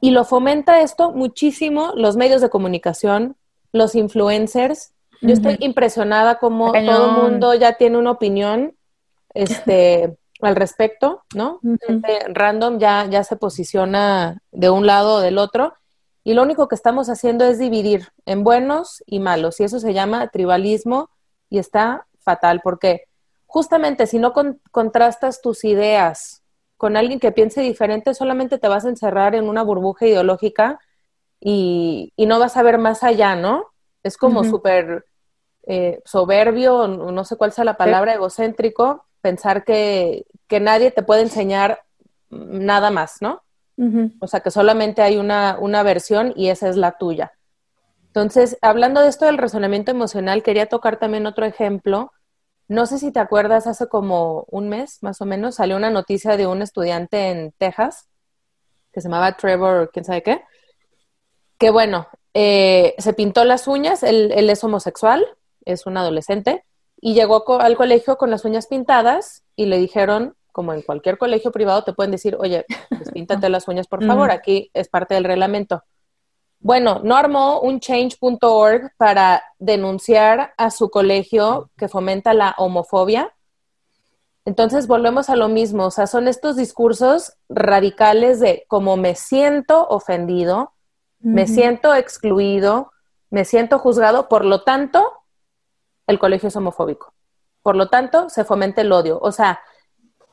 Y 0.00 0.10
lo 0.10 0.24
fomenta 0.24 0.80
esto 0.80 1.12
muchísimo 1.12 1.92
los 1.94 2.16
medios 2.16 2.40
de 2.40 2.50
comunicación, 2.50 3.36
los 3.72 3.94
influencers. 3.94 4.92
Yo 5.20 5.32
estoy 5.32 5.56
impresionada 5.60 6.38
como 6.38 6.72
todo 6.72 7.06
el 7.06 7.22
mundo 7.22 7.54
ya 7.54 7.74
tiene 7.74 7.98
una 7.98 8.12
opinión 8.12 8.74
este, 9.34 10.16
al 10.40 10.56
respecto, 10.56 11.22
¿no? 11.34 11.60
random 12.28 12.78
ya, 12.78 13.06
ya 13.06 13.24
se 13.24 13.36
posiciona 13.36 14.40
de 14.52 14.70
un 14.70 14.86
lado 14.86 15.16
o 15.16 15.20
del 15.20 15.38
otro 15.38 15.74
y 16.24 16.34
lo 16.34 16.42
único 16.42 16.68
que 16.68 16.74
estamos 16.74 17.08
haciendo 17.08 17.44
es 17.46 17.58
dividir 17.58 18.08
en 18.26 18.44
buenos 18.44 19.02
y 19.06 19.18
malos 19.18 19.60
y 19.60 19.64
eso 19.64 19.80
se 19.80 19.94
llama 19.94 20.28
tribalismo 20.28 21.10
y 21.50 21.58
está 21.58 22.06
fatal 22.20 22.60
porque 22.62 23.04
justamente 23.46 24.06
si 24.06 24.18
no 24.18 24.32
contrastas 24.70 25.40
tus 25.40 25.64
ideas 25.64 26.42
con 26.76 26.96
alguien 26.96 27.18
que 27.18 27.32
piense 27.32 27.60
diferente, 27.60 28.14
solamente 28.14 28.58
te 28.58 28.68
vas 28.68 28.84
a 28.84 28.88
encerrar 28.88 29.34
en 29.34 29.48
una 29.48 29.62
burbuja 29.62 30.06
ideológica 30.06 30.78
y, 31.40 32.12
no 32.16 32.38
vas 32.38 32.56
a 32.56 32.62
ver 32.62 32.78
más 32.78 33.02
allá, 33.02 33.34
¿no? 33.34 33.66
Es 34.02 34.16
como 34.16 34.44
súper 34.44 35.04
eh, 35.70 36.00
soberbio, 36.04 36.88
no 36.88 37.24
sé 37.24 37.36
cuál 37.36 37.52
sea 37.52 37.64
la 37.64 37.76
palabra, 37.76 38.14
egocéntrico, 38.14 39.04
pensar 39.20 39.64
que, 39.64 40.24
que, 40.46 40.60
nadie 40.60 40.90
te 40.90 41.02
puede 41.02 41.22
enseñar 41.22 41.82
nada 42.30 42.90
más, 42.90 43.18
¿no? 43.20 43.42
O 44.18 44.26
sea, 44.26 44.40
que 44.40 44.50
solamente 44.50 45.02
hay 45.02 45.18
una, 45.18 45.56
una 45.60 45.84
versión 45.84 46.32
y 46.34 46.48
esa 46.48 46.68
es 46.68 46.76
la 46.76 46.98
tuya. 46.98 47.32
Entonces, 48.06 48.58
hablando 48.60 49.02
de 49.02 49.08
esto 49.08 49.26
del 49.26 49.38
razonamiento 49.38 49.92
emocional, 49.92 50.42
quería 50.42 50.66
tocar 50.66 50.98
también 50.98 51.26
otro 51.26 51.46
ejemplo. 51.46 52.12
No 52.66 52.86
sé 52.86 52.98
si 52.98 53.12
te 53.12 53.20
acuerdas, 53.20 53.68
hace 53.68 53.86
como 53.86 54.46
un 54.50 54.68
mes 54.68 54.98
más 55.02 55.20
o 55.20 55.26
menos 55.26 55.56
salió 55.56 55.76
una 55.76 55.90
noticia 55.90 56.36
de 56.36 56.48
un 56.48 56.62
estudiante 56.62 57.30
en 57.30 57.52
Texas 57.52 58.08
que 58.92 59.00
se 59.00 59.08
llamaba 59.08 59.36
Trevor, 59.36 59.90
quién 59.92 60.04
sabe 60.04 60.22
qué, 60.22 60.42
que 61.58 61.70
bueno, 61.70 62.08
eh, 62.34 62.94
se 62.98 63.12
pintó 63.12 63.44
las 63.44 63.66
uñas, 63.68 64.02
él, 64.02 64.32
es 64.32 64.64
homosexual, 64.64 65.26
es 65.64 65.86
un 65.86 65.96
adolescente, 65.96 66.64
y 67.00 67.14
llegó 67.14 67.60
al 67.60 67.76
colegio 67.76 68.16
con 68.16 68.30
las 68.30 68.44
uñas 68.44 68.66
pintadas 68.66 69.44
y 69.54 69.66
le 69.66 69.78
dijeron, 69.78 70.34
como 70.52 70.72
en 70.72 70.82
cualquier 70.82 71.18
colegio 71.18 71.52
privado, 71.52 71.84
te 71.84 71.92
pueden 71.92 72.10
decir, 72.10 72.36
oye, 72.40 72.64
pues 72.88 73.10
píntate 73.12 73.48
las 73.48 73.68
uñas 73.68 73.86
por 73.86 74.04
favor, 74.04 74.30
aquí 74.30 74.70
es 74.74 74.88
parte 74.88 75.14
del 75.14 75.24
reglamento. 75.24 75.84
Bueno, 76.60 77.00
no 77.04 77.16
armó 77.16 77.60
un 77.60 77.78
change.org 77.78 78.90
para 78.96 79.42
denunciar 79.58 80.54
a 80.56 80.70
su 80.72 80.90
colegio 80.90 81.70
que 81.76 81.86
fomenta 81.86 82.34
la 82.34 82.56
homofobia. 82.58 83.32
Entonces 84.44 84.88
volvemos 84.88 85.30
a 85.30 85.36
lo 85.36 85.48
mismo, 85.48 85.84
o 85.84 85.90
sea, 85.92 86.08
son 86.08 86.26
estos 86.26 86.56
discursos 86.56 87.34
radicales 87.48 88.40
de 88.40 88.64
como 88.66 88.96
me 88.96 89.14
siento 89.14 89.86
ofendido, 89.86 90.72
me 91.20 91.46
siento 91.46 91.94
excluido, 91.94 92.90
me 93.30 93.44
siento 93.44 93.78
juzgado, 93.78 94.28
por 94.28 94.44
lo 94.44 94.62
tanto, 94.62 95.17
el 96.08 96.18
colegio 96.18 96.48
es 96.48 96.56
homofóbico. 96.56 97.14
Por 97.62 97.76
lo 97.76 97.88
tanto, 97.88 98.28
se 98.28 98.44
fomenta 98.44 98.80
el 98.80 98.90
odio. 98.90 99.20
O 99.22 99.30
sea, 99.30 99.60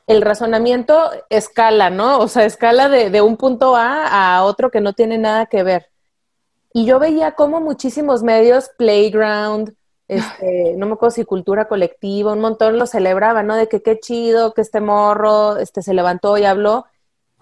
el 0.08 0.24
razonamiento 0.24 1.12
escala, 1.29 1.91
¿no? 1.91 2.17
O 2.20 2.27
sea, 2.27 2.46
escala 2.46 2.89
de, 2.89 3.12
de 3.12 3.22
un 3.22 3.38
punto 3.38 3.75
A 3.75 4.38
a 4.38 4.44
otro 4.44 4.72
que 4.72 4.82
no 4.82 4.94
tiene 4.94 5.20
nada 5.20 5.46
que 5.46 5.62
ver. 5.62 5.91
Y 6.74 6.86
yo 6.86 6.98
veía 7.00 7.34
cómo 7.34 7.62
muchísimos 7.62 8.24
medios, 8.24 8.70
Playground, 8.77 9.75
este, 10.08 10.75
no 10.77 10.86
me 10.86 10.94
acuerdo 10.94 11.12
si 11.15 11.25
cultura 11.25 11.67
colectiva, 11.67 12.34
un 12.34 12.41
montón 12.41 12.77
lo 12.79 12.88
celebraban, 12.88 13.48
¿no? 13.48 13.55
De 13.55 13.67
que 13.67 13.82
qué 13.82 14.00
chido, 14.00 14.53
que 14.53 14.62
este 14.62 14.82
morro 14.82 15.58
este, 15.58 15.82
se 15.82 15.94
levantó 15.94 16.38
y 16.38 16.46
habló. 16.46 16.86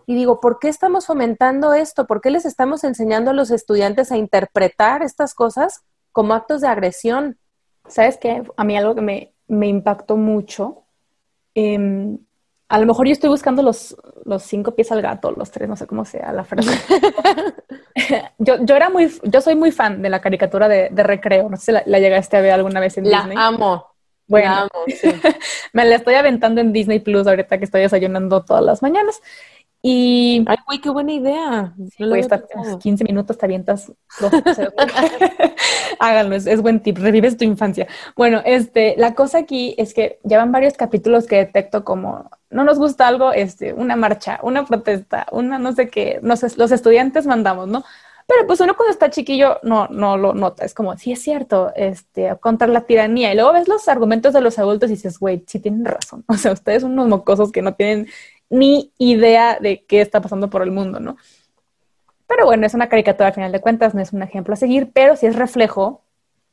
Y 0.06 0.16
digo, 0.16 0.40
¿por 0.40 0.60
qué 0.60 0.68
estamos 0.68 1.06
fomentando 1.06 1.74
esto? 1.74 2.08
¿Por 2.08 2.20
qué 2.20 2.30
les 2.30 2.46
estamos 2.46 2.84
enseñando 2.84 3.32
a 3.32 3.34
los 3.34 3.52
estudiantes 3.52 4.12
a 4.12 4.18
interpretar 4.18 5.02
estas 5.02 5.34
cosas 5.34 5.82
como 6.12 6.34
actos 6.34 6.62
de 6.62 6.68
agresión? 6.68 7.38
¿Sabes 7.88 8.18
qué? 8.18 8.44
A 8.56 8.64
mí 8.64 8.78
algo 8.78 8.96
que 8.96 9.02
me, 9.02 9.34
me 9.48 9.68
impactó 9.68 10.18
mucho 10.18 10.84
eh, 11.56 12.18
a 12.74 12.80
lo 12.80 12.88
mejor 12.88 13.06
yo 13.06 13.14
estoy 13.14 13.30
buscando 13.30 13.62
los, 13.62 13.96
los 14.26 14.42
cinco 14.42 14.74
pies 14.74 14.92
al 14.92 15.02
gato, 15.04 15.32
los 15.32 15.52
tres, 15.52 15.70
no 15.70 15.76
sé 15.76 15.86
cómo 15.86 16.06
sea 16.06 16.32
la 16.32 16.44
frase. 16.44 16.72
yo, 18.40 18.66
yo 18.66 18.76
era 18.76 18.90
muy, 18.90 19.12
yo 19.22 19.42
soy 19.42 19.56
muy 19.56 19.72
fan 19.72 20.02
de 20.02 20.10
la 20.10 20.22
caricatura 20.22 20.68
de, 20.68 20.90
recreo. 21.04 21.50
No 21.50 21.58
sé 21.58 21.66
si 21.66 21.72
la, 21.72 22.00
llegaste 22.00 22.36
a 22.36 22.42
ver 22.42 22.52
alguna 22.54 22.80
vez 22.80 22.98
en 22.98 23.04
Disney. 23.04 23.36
La 23.36 23.48
amo. 23.48 23.86
Bueno, 24.26 24.50
la 24.50 24.62
amo, 24.62 24.86
me 25.74 25.86
la 25.86 25.98
estoy 25.98 26.16
aventando 26.16 26.62
en 26.62 26.74
Disney 26.74 27.00
Plus 27.00 27.28
ahorita 27.28 27.60
que 27.60 27.66
estoy 27.66 27.82
desayunando 27.82 28.44
todas 28.44 28.64
las 28.64 28.82
mañanas. 28.82 29.22
Y. 29.86 30.46
Ay, 30.48 30.56
güey, 30.66 30.80
qué 30.80 30.90
buena 30.90 31.12
idea. 31.12 31.74
No 32.00 32.16
estar 32.16 32.46
15 32.80 33.04
minutos, 33.04 33.38
te 33.38 33.46
avientas 33.46 33.92
Háganlo, 36.00 36.36
es, 36.36 36.62
buen 36.62 36.80
tip, 36.80 36.98
revives 37.00 37.36
tu 37.36 37.44
infancia. 37.44 37.88
Bueno, 38.16 38.42
este, 38.46 38.96
la 38.98 39.14
cosa 39.14 39.40
aquí 39.40 39.76
es 39.78 39.94
que 39.94 40.20
llevan 40.24 40.54
varios 40.54 40.76
capítulos 40.76 41.28
que 41.28 41.36
detecto 41.36 41.84
como 41.84 42.32
no 42.50 42.64
nos 42.64 42.80
gusta 42.80 43.08
algo, 43.08 43.34
este, 43.34 43.74
una 43.74 43.98
marcha, 43.98 44.40
una 44.42 44.66
protesta, 44.66 45.28
una 45.32 45.60
no 45.60 45.74
sé 45.74 45.90
qué, 45.90 46.20
no 46.24 46.38
sé, 46.38 46.48
los 46.56 46.72
estudiantes 46.72 47.28
mandamos, 47.28 47.68
¿no? 47.68 47.84
Pero 48.28 48.48
pues 48.48 48.62
uno 48.62 48.76
cuando 48.76 48.92
está 48.92 49.10
chiquillo 49.10 49.60
no, 49.64 49.88
no 49.90 50.18
lo 50.18 50.34
nota, 50.34 50.64
es 50.64 50.74
como, 50.74 50.98
sí 50.98 51.12
es 51.12 51.22
cierto, 51.22 51.74
este, 51.76 52.36
contra 52.40 52.68
la 52.68 52.82
tiranía. 52.82 53.32
Y 53.32 53.36
luego 53.36 53.52
ves 53.54 53.68
los 53.68 53.88
argumentos 53.90 54.34
de 54.34 54.42
los 54.42 54.58
adultos 54.60 54.90
y 54.90 54.94
dices, 54.94 55.20
güey, 55.20 55.44
sí 55.48 55.60
tienen 55.60 55.86
razón. 55.86 56.24
O 56.34 56.36
sea, 56.36 56.54
ustedes 56.54 56.84
son 56.84 56.94
unos 56.94 57.08
mocosos 57.08 57.52
que 57.52 57.62
no 57.62 57.76
tienen 57.76 58.08
ni 58.54 58.94
idea 59.00 59.58
de 59.60 59.84
qué 59.86 60.00
está 60.00 60.22
pasando 60.22 60.50
por 60.50 60.62
el 60.62 60.72
mundo, 60.72 61.00
¿no? 61.00 61.18
Pero 62.28 62.46
bueno, 62.46 62.66
es 62.66 62.76
una 62.76 62.88
caricatura 62.88 63.28
al 63.28 63.34
final 63.34 63.52
de 63.52 63.62
cuentas, 63.62 63.96
no 63.96 64.02
es 64.02 64.14
un 64.14 64.22
ejemplo 64.22 64.54
a 64.54 64.58
seguir, 64.58 64.92
pero 64.94 65.16
sí 65.16 65.26
es 65.26 65.36
reflejo 65.36 66.04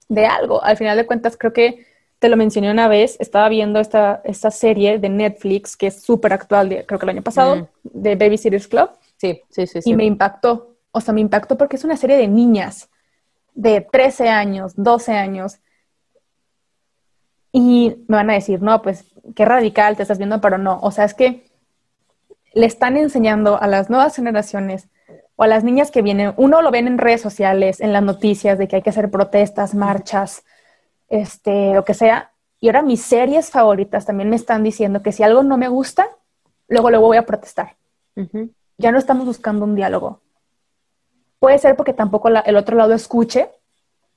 de 0.09 0.27
algo. 0.27 0.65
Al 0.65 0.79
final 0.79 0.97
de 0.97 1.05
cuentas, 1.05 1.37
creo 1.37 1.53
que 1.53 1.87
te 2.19 2.31
lo 2.31 2.39
mencioné 2.39 2.71
una 2.71 2.89
vez, 2.89 3.17
estaba 3.21 3.49
viendo 3.51 3.81
esta, 3.81 4.23
esta 4.25 4.51
serie 4.51 4.99
de 4.99 5.11
Netflix 5.11 5.77
que 5.77 5.89
es 5.89 6.03
súper 6.03 6.33
actual, 6.33 6.85
creo 6.87 6.99
que 6.99 7.05
el 7.05 7.11
año 7.11 7.23
pasado, 7.23 7.57
mm. 7.57 7.67
de 7.83 8.17
Babysitters 8.17 8.67
Club. 8.67 8.91
Sí, 9.19 9.43
sí, 9.51 9.67
sí, 9.67 9.83
sí. 9.83 9.91
Y 9.91 9.95
me 9.95 10.05
impactó. 10.05 10.77
O 10.93 11.01
sea, 11.03 11.13
me 11.13 11.21
impactó 11.21 11.59
porque 11.59 11.77
es 11.77 11.85
una 11.85 11.99
serie 11.99 12.17
de 12.17 12.29
niñas 12.29 12.89
de 13.55 13.83
13 13.83 14.29
años, 14.31 14.73
12 14.77 15.13
años. 15.13 15.61
Y 17.53 18.05
me 18.09 18.17
van 18.17 18.31
a 18.31 18.35
decir, 18.35 18.63
no, 18.63 18.81
pues 18.81 19.05
qué 19.37 19.45
radical 19.45 19.97
te 19.97 20.03
estás 20.03 20.19
viendo, 20.19 20.41
pero 20.41 20.57
no. 20.57 20.79
O 20.81 20.91
sea, 20.91 21.05
es 21.05 21.15
que 21.15 21.50
le 22.53 22.67
están 22.67 22.97
enseñando 22.97 23.61
a 23.61 23.67
las 23.67 23.91
nuevas 23.91 24.17
generaciones 24.17 24.89
o 25.37 25.45
a 25.45 25.47
las 25.47 25.65
niñas 25.65 25.91
que 25.91 26.03
vienen, 26.03 26.35
uno 26.37 26.63
lo 26.63 26.71
ven 26.71 26.87
en 26.87 26.99
redes 26.99 27.21
sociales, 27.21 27.81
en 27.81 27.93
las 27.93 28.03
noticias 28.03 28.59
de 28.59 28.69
que 28.69 28.77
hay 28.77 28.83
que 28.83 28.91
hacer 28.91 29.11
protestas, 29.11 29.75
marchas, 29.75 30.45
este, 31.09 31.73
lo 31.75 31.85
que 31.85 31.95
sea. 31.95 32.33
Y 32.61 32.69
ahora 32.69 32.83
mis 32.83 33.03
series 33.03 33.51
favoritas 33.51 34.05
también 34.05 34.29
me 34.29 34.37
están 34.37 34.63
diciendo 34.63 35.03
que 35.03 35.13
si 35.13 35.23
algo 35.23 35.43
no 35.43 35.57
me 35.57 35.69
gusta, 35.69 36.09
luego 36.69 36.91
luego 36.91 37.07
voy 37.07 37.17
a 37.17 37.27
protestar. 37.27 37.77
Ya 38.77 38.93
no 38.93 38.99
estamos 38.99 39.25
buscando 39.25 39.65
un 39.65 39.75
diálogo. 39.75 40.21
Puede 41.39 41.59
ser 41.59 41.75
porque 41.75 41.95
tampoco 41.95 42.29
el 42.29 42.57
otro 42.57 42.77
lado 42.77 42.93
escuche, 42.93 43.49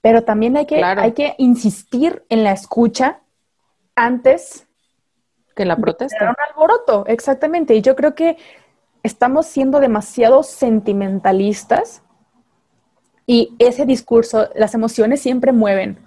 pero 0.01 0.23
también 0.23 0.57
hay 0.57 0.65
que, 0.65 0.83
hay 0.83 1.13
que 1.13 1.35
insistir 1.37 2.25
en 2.27 2.43
la 2.43 2.51
escucha 2.51 3.21
antes 3.95 4.67
que 5.55 5.65
la 5.65 5.75
protesta. 5.75 6.17
Era 6.17 6.29
un 6.29 6.35
alboroto, 6.49 7.05
exactamente. 7.07 7.75
Y 7.75 7.81
yo 7.81 7.95
creo 7.95 8.15
que 8.15 8.37
estamos 9.03 9.45
siendo 9.45 9.79
demasiado 9.79 10.43
sentimentalistas 10.43 12.01
y 13.25 13.55
ese 13.59 13.85
discurso, 13.85 14.49
las 14.55 14.73
emociones 14.73 15.21
siempre 15.21 15.51
mueven. 15.51 15.99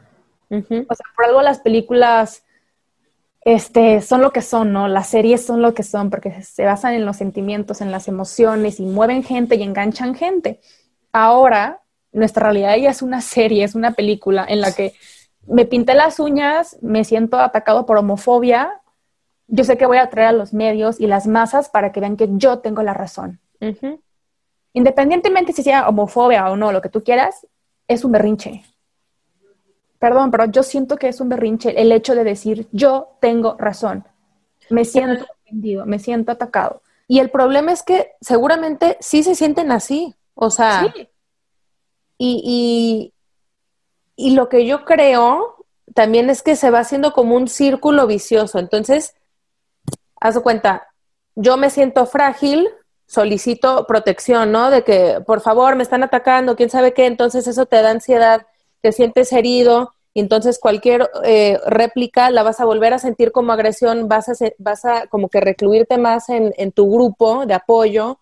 O 0.51 0.61
sea, 0.61 1.07
por 1.17 1.25
algo 1.25 1.43
las 1.43 1.59
películas 1.59 2.45
este, 3.41 4.01
son 4.01 4.23
lo 4.23 4.33
que 4.33 4.43
son, 4.43 4.73
¿no? 4.73 4.89
Las 4.89 5.09
series 5.09 5.45
son 5.45 5.63
lo 5.63 5.75
que 5.75 5.83
son 5.83 6.11
porque 6.11 6.43
se 6.43 6.65
basan 6.65 6.95
en 6.95 7.07
los 7.07 7.17
sentimientos, 7.17 7.81
en 7.81 7.91
las 7.91 8.09
emociones 8.09 8.81
y 8.81 8.85
mueven 8.85 9.23
gente 9.23 9.57
y 9.57 9.63
enganchan 9.63 10.15
gente. 10.15 10.61
Ahora, 11.13 11.81
nuestra 12.13 12.45
realidad 12.45 12.77
ya 12.77 12.91
es 12.91 13.03
una 13.03 13.21
serie, 13.21 13.65
es 13.65 13.75
una 13.75 13.93
película 13.93 14.45
en 14.49 14.61
la 14.61 14.73
que 14.73 14.95
me 15.47 15.65
pinté 15.65 15.95
las 15.95 16.19
uñas, 16.19 16.77
me 16.83 17.05
siento 17.05 17.39
atacado 17.39 17.87
por 17.87 17.99
homofobia, 17.99 18.81
yo 19.49 19.65
sé 19.65 19.77
que 19.77 19.87
voy 19.87 19.99
a 19.99 20.05
atraer 20.05 20.29
a 20.29 20.33
los 20.33 20.53
medios 20.53 21.01
y 21.01 21.07
las 21.07 21.27
masas 21.27 21.69
para 21.69 21.93
que 21.93 22.01
vean 22.01 22.17
que 22.17 22.29
yo 22.33 22.59
tengo 22.59 22.83
la 22.83 22.95
razón. 22.95 23.41
Independientemente 24.73 25.53
si 25.53 25.63
sea 25.63 25.89
homofobia 25.89 26.51
o 26.51 26.57
no, 26.57 26.73
lo 26.73 26.83
que 26.83 26.89
tú 26.89 27.03
quieras, 27.03 27.47
es 27.89 28.05
un 28.05 28.13
berrinche. 28.13 28.65
Perdón, 29.99 30.31
pero 30.31 30.45
yo 30.47 30.63
siento 30.63 30.97
que 30.97 31.09
es 31.09 31.21
un 31.21 31.29
berrinche 31.29 31.81
el 31.81 31.91
hecho 31.93 32.15
de 32.15 32.25
decir 32.25 32.69
yo 32.73 33.17
tengo 33.21 33.57
razón. 33.59 34.05
Me 34.69 34.85
siento 34.85 35.27
ofendido, 35.43 35.87
me 35.87 35.99
siento 35.99 36.33
atacado. 36.33 36.83
Y 37.09 37.21
el 37.21 37.31
problema 37.31 37.73
es 37.73 37.83
que 37.83 38.13
seguramente 38.21 38.97
sí 39.01 39.23
se 39.23 39.35
sienten 39.35 39.71
así. 39.71 40.15
O 40.35 40.51
sea, 40.51 40.93
y, 42.19 43.13
y 44.17 44.31
lo 44.35 44.49
que 44.49 44.67
yo 44.67 44.85
creo 44.85 45.65
también 45.95 46.29
es 46.31 46.43
que 46.43 46.57
se 46.57 46.71
va 46.71 46.81
haciendo 46.81 47.13
como 47.13 47.37
un 47.37 47.49
círculo 47.49 48.07
vicioso. 48.07 48.59
Entonces, 48.59 49.15
haz 50.21 50.39
cuenta, 50.41 50.89
yo 51.35 51.57
me 51.57 51.71
siento 51.71 52.07
frágil, 52.07 52.69
solicito 53.07 53.87
protección, 53.87 54.53
¿no? 54.53 54.71
De 54.71 54.85
que, 54.85 55.21
por 55.27 55.41
favor, 55.41 55.77
me 55.77 55.83
están 55.83 56.03
atacando, 56.03 56.57
quién 56.57 56.71
sabe 56.71 56.93
qué, 56.95 57.07
entonces 57.07 57.47
eso 57.47 57.67
te 57.67 57.83
da 57.83 57.91
ansiedad, 57.91 58.47
te 58.81 58.93
sientes 58.93 59.33
herido, 59.33 59.93
y 60.15 60.21
entonces 60.21 60.59
cualquier 60.59 61.11
eh, 61.25 61.61
réplica 61.67 62.31
la 62.31 62.43
vas 62.43 62.61
a 62.61 62.65
volver 62.65 62.95
a 62.95 62.99
sentir 62.99 63.33
como 63.33 63.53
agresión, 63.53 64.09
vas 64.09 64.29
a, 64.31 64.33
vas 64.59 64.85
a 64.87 65.07
como 65.09 65.29
que 65.29 65.41
recluirte 65.41 65.99
más 65.99 66.31
en, 66.31 66.55
en 66.57 66.73
tu 66.73 66.91
grupo 66.91 67.45
de 67.45 67.53
apoyo, 67.53 68.19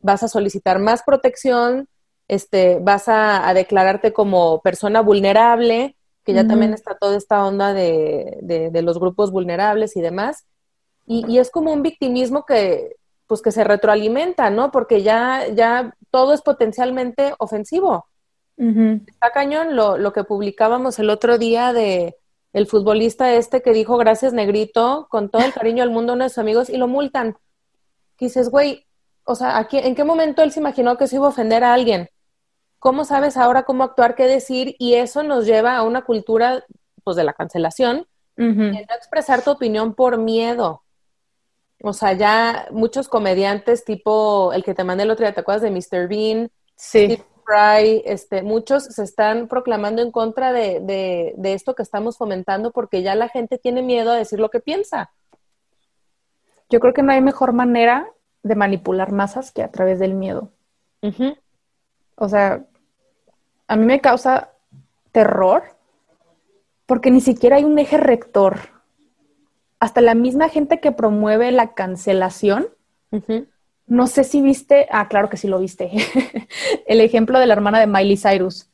vas 0.00 0.22
a 0.22 0.28
solicitar 0.28 0.78
más 0.78 1.02
protección, 1.02 1.88
este, 2.28 2.78
vas 2.80 3.08
a, 3.08 3.48
a 3.48 3.54
declararte 3.54 4.12
como 4.12 4.60
persona 4.60 5.00
vulnerable, 5.00 5.96
que 6.22 6.34
ya 6.34 6.46
también 6.46 6.74
está 6.74 6.94
toda 6.94 7.16
esta 7.16 7.42
onda 7.46 7.72
de, 7.72 8.36
de, 8.42 8.82
los 8.82 9.00
grupos 9.00 9.30
vulnerables 9.30 9.96
y 9.96 10.02
demás. 10.02 10.44
Y, 11.08 11.24
y, 11.26 11.38
es 11.38 11.50
como 11.50 11.72
un 11.72 11.82
victimismo 11.82 12.44
que, 12.44 12.96
pues 13.26 13.42
que 13.42 13.50
se 13.50 13.64
retroalimenta, 13.64 14.50
¿no? 14.50 14.70
Porque 14.70 15.02
ya, 15.02 15.46
ya 15.54 15.94
todo 16.10 16.32
es 16.34 16.42
potencialmente 16.42 17.34
ofensivo. 17.38 18.06
Está 18.56 19.30
cañón 19.32 19.76
lo, 19.76 19.96
lo, 19.98 20.12
que 20.12 20.24
publicábamos 20.24 20.98
el 20.98 21.10
otro 21.10 21.38
día 21.38 21.72
de 21.72 22.16
el 22.52 22.66
futbolista 22.66 23.32
este 23.34 23.62
que 23.62 23.72
dijo 23.72 23.96
gracias 23.98 24.32
negrito, 24.32 25.06
con 25.10 25.28
todo 25.28 25.44
el 25.44 25.52
cariño 25.52 25.84
al 25.84 25.90
mundo 25.90 26.14
a 26.14 26.16
nuestros 26.16 26.42
amigos, 26.42 26.68
y 26.68 26.76
lo 26.76 26.88
multan. 26.88 27.36
Y 28.18 28.24
dices, 28.24 28.50
güey, 28.50 28.84
o 29.22 29.34
sea, 29.36 29.58
aquí, 29.58 29.78
¿en 29.78 29.94
qué 29.94 30.02
momento 30.02 30.42
él 30.42 30.50
se 30.50 30.58
imaginó 30.60 30.96
que 30.96 31.06
se 31.06 31.16
iba 31.16 31.26
a 31.26 31.30
ofender 31.30 31.62
a 31.62 31.72
alguien? 31.72 32.08
¿Cómo 32.80 33.04
sabes 33.04 33.36
ahora 33.36 33.64
cómo 33.64 33.84
actuar, 33.84 34.14
qué 34.14 34.24
decir? 34.24 34.74
Y 34.78 34.94
eso 34.94 35.22
nos 35.22 35.46
lleva 35.46 35.76
a 35.76 35.82
una 35.82 36.02
cultura, 36.02 36.64
pues, 37.04 37.16
de 37.16 37.24
la 37.24 37.34
cancelación, 37.34 38.06
de 38.36 38.44
no 38.54 38.94
expresar 38.94 39.42
tu 39.42 39.50
opinión 39.50 39.94
por 39.94 40.16
miedo. 40.16 40.82
O 41.82 41.92
sea, 41.92 42.12
ya 42.12 42.68
muchos 42.70 43.08
comediantes, 43.08 43.84
tipo 43.84 44.52
el 44.52 44.64
que 44.64 44.74
te 44.74 44.84
mandé 44.84 45.04
el 45.04 45.10
otro 45.10 45.24
día, 45.24 45.34
¿te 45.34 45.40
acuerdas 45.40 45.62
de 45.62 45.70
Mr. 45.70 46.08
Bean? 46.08 46.50
Sí. 46.76 47.22
Fry, 47.44 48.02
este, 48.04 48.42
muchos 48.42 48.84
se 48.84 49.02
están 49.02 49.48
proclamando 49.48 50.02
en 50.02 50.10
contra 50.10 50.52
de, 50.52 50.80
de, 50.80 51.34
de, 51.36 51.54
esto 51.54 51.74
que 51.74 51.82
estamos 51.82 52.18
fomentando 52.18 52.72
porque 52.72 53.02
ya 53.02 53.14
la 53.14 53.28
gente 53.28 53.56
tiene 53.56 53.82
miedo 53.82 54.10
a 54.10 54.16
decir 54.16 54.38
lo 54.38 54.50
que 54.50 54.60
piensa. 54.60 55.10
Yo 56.68 56.80
creo 56.80 56.92
que 56.92 57.02
no 57.02 57.12
hay 57.12 57.22
mejor 57.22 57.54
manera 57.54 58.12
de 58.42 58.54
manipular 58.54 59.12
masas 59.12 59.52
que 59.52 59.62
a 59.62 59.70
través 59.70 59.98
del 59.98 60.14
miedo. 60.14 60.50
O 62.16 62.28
sea, 62.28 62.64
a 63.66 63.76
mí 63.76 63.84
me 63.84 64.00
causa 64.00 64.50
terror 65.12 65.76
porque 66.86 67.10
ni 67.10 67.20
siquiera 67.20 67.56
hay 67.56 67.64
un 67.64 67.78
eje 67.78 67.96
rector. 67.96 68.77
Hasta 69.80 70.00
la 70.00 70.14
misma 70.14 70.48
gente 70.48 70.80
que 70.80 70.92
promueve 70.92 71.52
la 71.52 71.74
cancelación 71.74 72.68
no 73.88 74.06
sé 74.06 74.22
si 74.22 74.42
viste, 74.42 74.86
ah, 74.90 75.08
claro 75.08 75.28
que 75.30 75.38
sí 75.38 75.48
lo 75.48 75.58
viste, 75.58 75.90
el 76.86 77.00
ejemplo 77.00 77.38
de 77.38 77.46
la 77.46 77.54
hermana 77.54 77.80
de 77.80 77.86
Miley 77.86 78.16
Cyrus. 78.16 78.68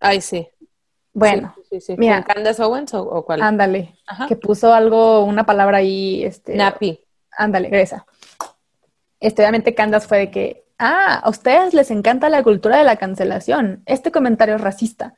Ay, 0.00 0.20
sí. 0.20 0.48
Bueno, 1.12 1.54
sí, 1.70 1.80
sí, 1.80 1.94
mira, 1.96 2.24
Candace 2.24 2.60
Owens 2.62 2.92
o, 2.94 3.24
cuál? 3.24 3.40
Ándale, 3.42 3.94
que 4.26 4.34
puso 4.34 4.74
algo, 4.74 5.24
una 5.24 5.46
palabra 5.46 5.78
ahí, 5.78 6.24
este. 6.24 6.56
Nappy. 6.56 6.98
Ándale, 7.30 7.68
esa. 7.80 8.04
Este, 9.20 9.42
obviamente 9.42 9.74
Candace 9.74 10.08
fue 10.08 10.18
de 10.18 10.30
que, 10.30 10.64
ah, 10.78 11.20
a 11.22 11.30
ustedes 11.30 11.72
les 11.72 11.90
encanta 11.90 12.28
la 12.28 12.42
cultura 12.42 12.78
de 12.78 12.84
la 12.84 12.96
cancelación. 12.96 13.82
Este 13.86 14.10
comentario 14.10 14.56
es 14.56 14.60
racista. 14.60 15.14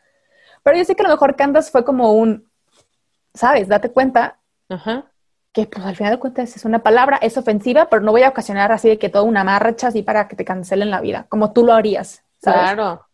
Pero 0.62 0.76
yo 0.76 0.84
sé 0.84 0.96
que 0.96 1.02
a 1.02 1.08
lo 1.08 1.14
mejor 1.14 1.36
Candace 1.36 1.70
fue 1.70 1.84
como 1.84 2.12
un, 2.12 2.50
¿sabes? 3.32 3.68
Date 3.68 3.90
cuenta 3.90 4.38
Ajá 4.68 5.06
que 5.56 5.64
pues 5.64 5.86
al 5.86 5.96
final 5.96 6.12
de 6.12 6.18
cuentas 6.18 6.54
es 6.54 6.66
una 6.66 6.80
palabra, 6.80 7.16
es 7.22 7.38
ofensiva, 7.38 7.88
pero 7.88 8.02
no 8.02 8.12
voy 8.12 8.22
a 8.24 8.28
ocasionar 8.28 8.72
así 8.72 8.90
de 8.90 8.98
que 8.98 9.08
toda 9.08 9.24
una 9.24 9.42
marcha 9.42 9.86
así 9.86 10.02
para 10.02 10.28
que 10.28 10.36
te 10.36 10.44
cancelen 10.44 10.90
la 10.90 11.00
vida, 11.00 11.24
como 11.30 11.54
tú 11.54 11.64
lo 11.64 11.72
harías. 11.72 12.22
Claro. 12.42 13.06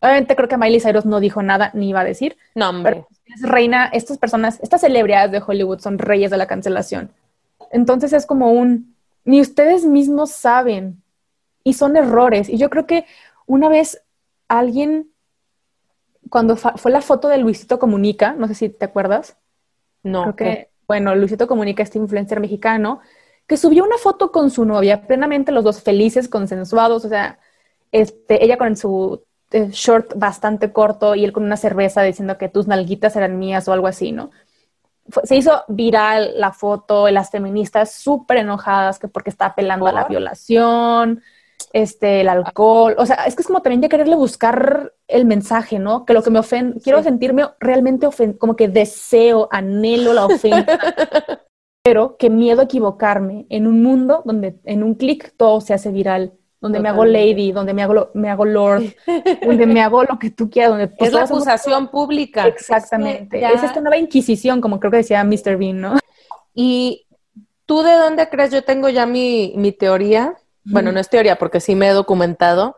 Obviamente 0.00 0.34
creo 0.34 0.48
que 0.48 0.56
Miley 0.56 0.80
Cyrus 0.80 1.04
no 1.04 1.20
dijo 1.20 1.42
nada 1.42 1.70
ni 1.74 1.90
iba 1.90 2.00
a 2.00 2.04
decir. 2.04 2.38
No, 2.54 2.70
hombre. 2.70 3.04
es 3.26 3.42
reina, 3.42 3.90
estas 3.92 4.16
personas, 4.16 4.58
estas 4.62 4.80
celebridades 4.80 5.32
de 5.32 5.42
Hollywood 5.46 5.80
son 5.80 5.98
reyes 5.98 6.30
de 6.30 6.38
la 6.38 6.46
cancelación. 6.46 7.10
Entonces 7.70 8.14
es 8.14 8.24
como 8.24 8.52
un, 8.52 8.96
ni 9.26 9.42
ustedes 9.42 9.84
mismos 9.84 10.30
saben 10.30 11.02
y 11.62 11.74
son 11.74 11.98
errores. 11.98 12.48
Y 12.48 12.56
yo 12.56 12.70
creo 12.70 12.86
que 12.86 13.04
una 13.44 13.68
vez 13.68 14.02
alguien, 14.48 15.10
cuando 16.30 16.56
fue 16.56 16.90
la 16.90 17.02
foto 17.02 17.28
de 17.28 17.36
Luisito 17.36 17.78
Comunica, 17.78 18.32
no 18.32 18.48
sé 18.48 18.54
si 18.54 18.70
te 18.70 18.86
acuerdas. 18.86 19.36
No. 20.02 20.22
Creo 20.22 20.36
que 20.36 20.71
bueno, 20.92 21.14
Luisito 21.14 21.46
Comunica, 21.46 21.82
este 21.82 21.96
influencer 21.96 22.38
mexicano, 22.38 23.00
que 23.46 23.56
subió 23.56 23.82
una 23.82 23.96
foto 23.96 24.30
con 24.30 24.50
su 24.50 24.66
novia, 24.66 25.06
plenamente 25.06 25.50
los 25.50 25.64
dos 25.64 25.82
felices, 25.82 26.28
consensuados, 26.28 27.06
o 27.06 27.08
sea, 27.08 27.38
este, 27.92 28.44
ella 28.44 28.58
con 28.58 28.76
su 28.76 29.24
eh, 29.52 29.70
short 29.70 30.12
bastante 30.16 30.70
corto 30.70 31.14
y 31.14 31.24
él 31.24 31.32
con 31.32 31.44
una 31.44 31.56
cerveza 31.56 32.02
diciendo 32.02 32.36
que 32.36 32.50
tus 32.50 32.66
nalguitas 32.66 33.16
eran 33.16 33.38
mías 33.38 33.66
o 33.68 33.72
algo 33.72 33.86
así, 33.86 34.12
¿no? 34.12 34.32
se 35.24 35.34
hizo 35.34 35.64
viral 35.66 36.34
la 36.36 36.52
foto, 36.52 37.08
las 37.08 37.30
feministas 37.30 37.94
súper 37.94 38.36
enojadas 38.36 38.98
que 38.98 39.08
porque 39.08 39.30
está 39.30 39.46
apelando 39.46 39.86
a 39.86 39.92
la 39.92 40.04
violación, 40.04 41.22
este, 41.72 42.20
el 42.20 42.28
alcohol, 42.28 42.94
o 42.98 43.06
sea, 43.06 43.24
es 43.26 43.34
que 43.34 43.42
es 43.42 43.46
como 43.46 43.62
también 43.62 43.82
ya 43.82 43.88
quererle 43.88 44.16
buscar 44.16 44.92
el 45.08 45.24
mensaje, 45.24 45.78
¿no? 45.78 46.04
Que 46.04 46.12
lo 46.12 46.22
que 46.22 46.30
me 46.30 46.38
ofende, 46.38 46.80
quiero 46.80 47.02
sentirme 47.02 47.46
realmente 47.60 48.06
ofendido, 48.06 48.38
como 48.38 48.56
que 48.56 48.68
deseo, 48.68 49.48
anhelo 49.50 50.12
la 50.12 50.26
ofensa, 50.26 50.78
pero 51.82 52.16
que 52.16 52.30
miedo 52.30 52.60
a 52.60 52.64
equivocarme 52.64 53.46
en 53.48 53.66
un 53.66 53.82
mundo 53.82 54.22
donde 54.24 54.60
en 54.64 54.82
un 54.82 54.94
clic 54.94 55.34
todo 55.36 55.60
se 55.60 55.74
hace 55.74 55.90
viral, 55.90 56.34
donde 56.60 56.78
me 56.78 56.88
hago 56.88 57.04
lady, 57.04 57.50
donde 57.50 57.74
me 57.74 57.82
hago, 57.82 58.10
me 58.14 58.30
hago 58.30 58.44
lord, 58.44 58.84
donde 59.44 59.66
me 59.66 59.82
hago 59.82 60.04
lo 60.04 60.18
que 60.18 60.30
tú 60.30 60.48
quieras. 60.48 60.70
Donde, 60.70 60.88
pues, 60.88 61.08
es 61.08 61.14
la 61.14 61.24
acusación 61.24 61.88
pública. 61.88 62.46
Exactamente. 62.46 63.44
Es, 63.44 63.64
esta 63.64 63.80
nueva 63.80 63.96
inquisición, 63.96 64.60
como 64.60 64.78
creo 64.78 64.92
que 64.92 64.98
decía 64.98 65.24
Mr. 65.24 65.56
Bean, 65.56 65.80
¿no? 65.80 65.98
Y 66.54 67.06
tú 67.66 67.82
de 67.82 67.94
dónde 67.94 68.28
crees, 68.28 68.52
yo 68.52 68.62
tengo 68.62 68.88
ya 68.88 69.06
mi, 69.06 69.54
mi 69.56 69.72
teoría, 69.72 70.36
bueno, 70.64 70.92
no 70.92 71.00
es 71.00 71.08
teoría 71.08 71.36
porque 71.36 71.60
sí 71.60 71.74
me 71.74 71.88
he 71.88 71.92
documentado, 71.92 72.76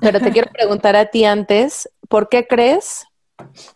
pero 0.00 0.20
te 0.20 0.30
quiero 0.30 0.50
preguntar 0.52 0.96
a 0.96 1.06
ti 1.06 1.24
antes, 1.24 1.90
¿por 2.08 2.28
qué 2.28 2.46
crees 2.46 3.06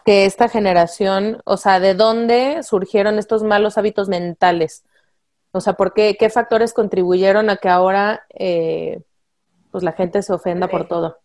que 0.05 0.25
esta 0.25 0.49
generación, 0.49 1.41
o 1.45 1.57
sea, 1.57 1.81
de 1.81 1.95
dónde 1.95 2.63
surgieron 2.63 3.19
estos 3.19 3.43
malos 3.43 3.79
hábitos 3.79 4.09
mentales? 4.09 4.85
O 5.53 5.61
sea, 5.61 5.75
¿por 5.75 5.93
qué, 5.93 6.17
qué 6.19 6.31
factores 6.31 6.73
contribuyeron 6.73 7.51
a 7.51 7.57
que 7.57 7.69
ahora 7.69 8.25
eh, 8.31 9.03
pues 9.71 9.83
la 9.83 9.93
gente 9.93 10.23
se 10.23 10.33
ofenda 10.33 10.69
por 10.69 10.87
todo? 10.87 11.19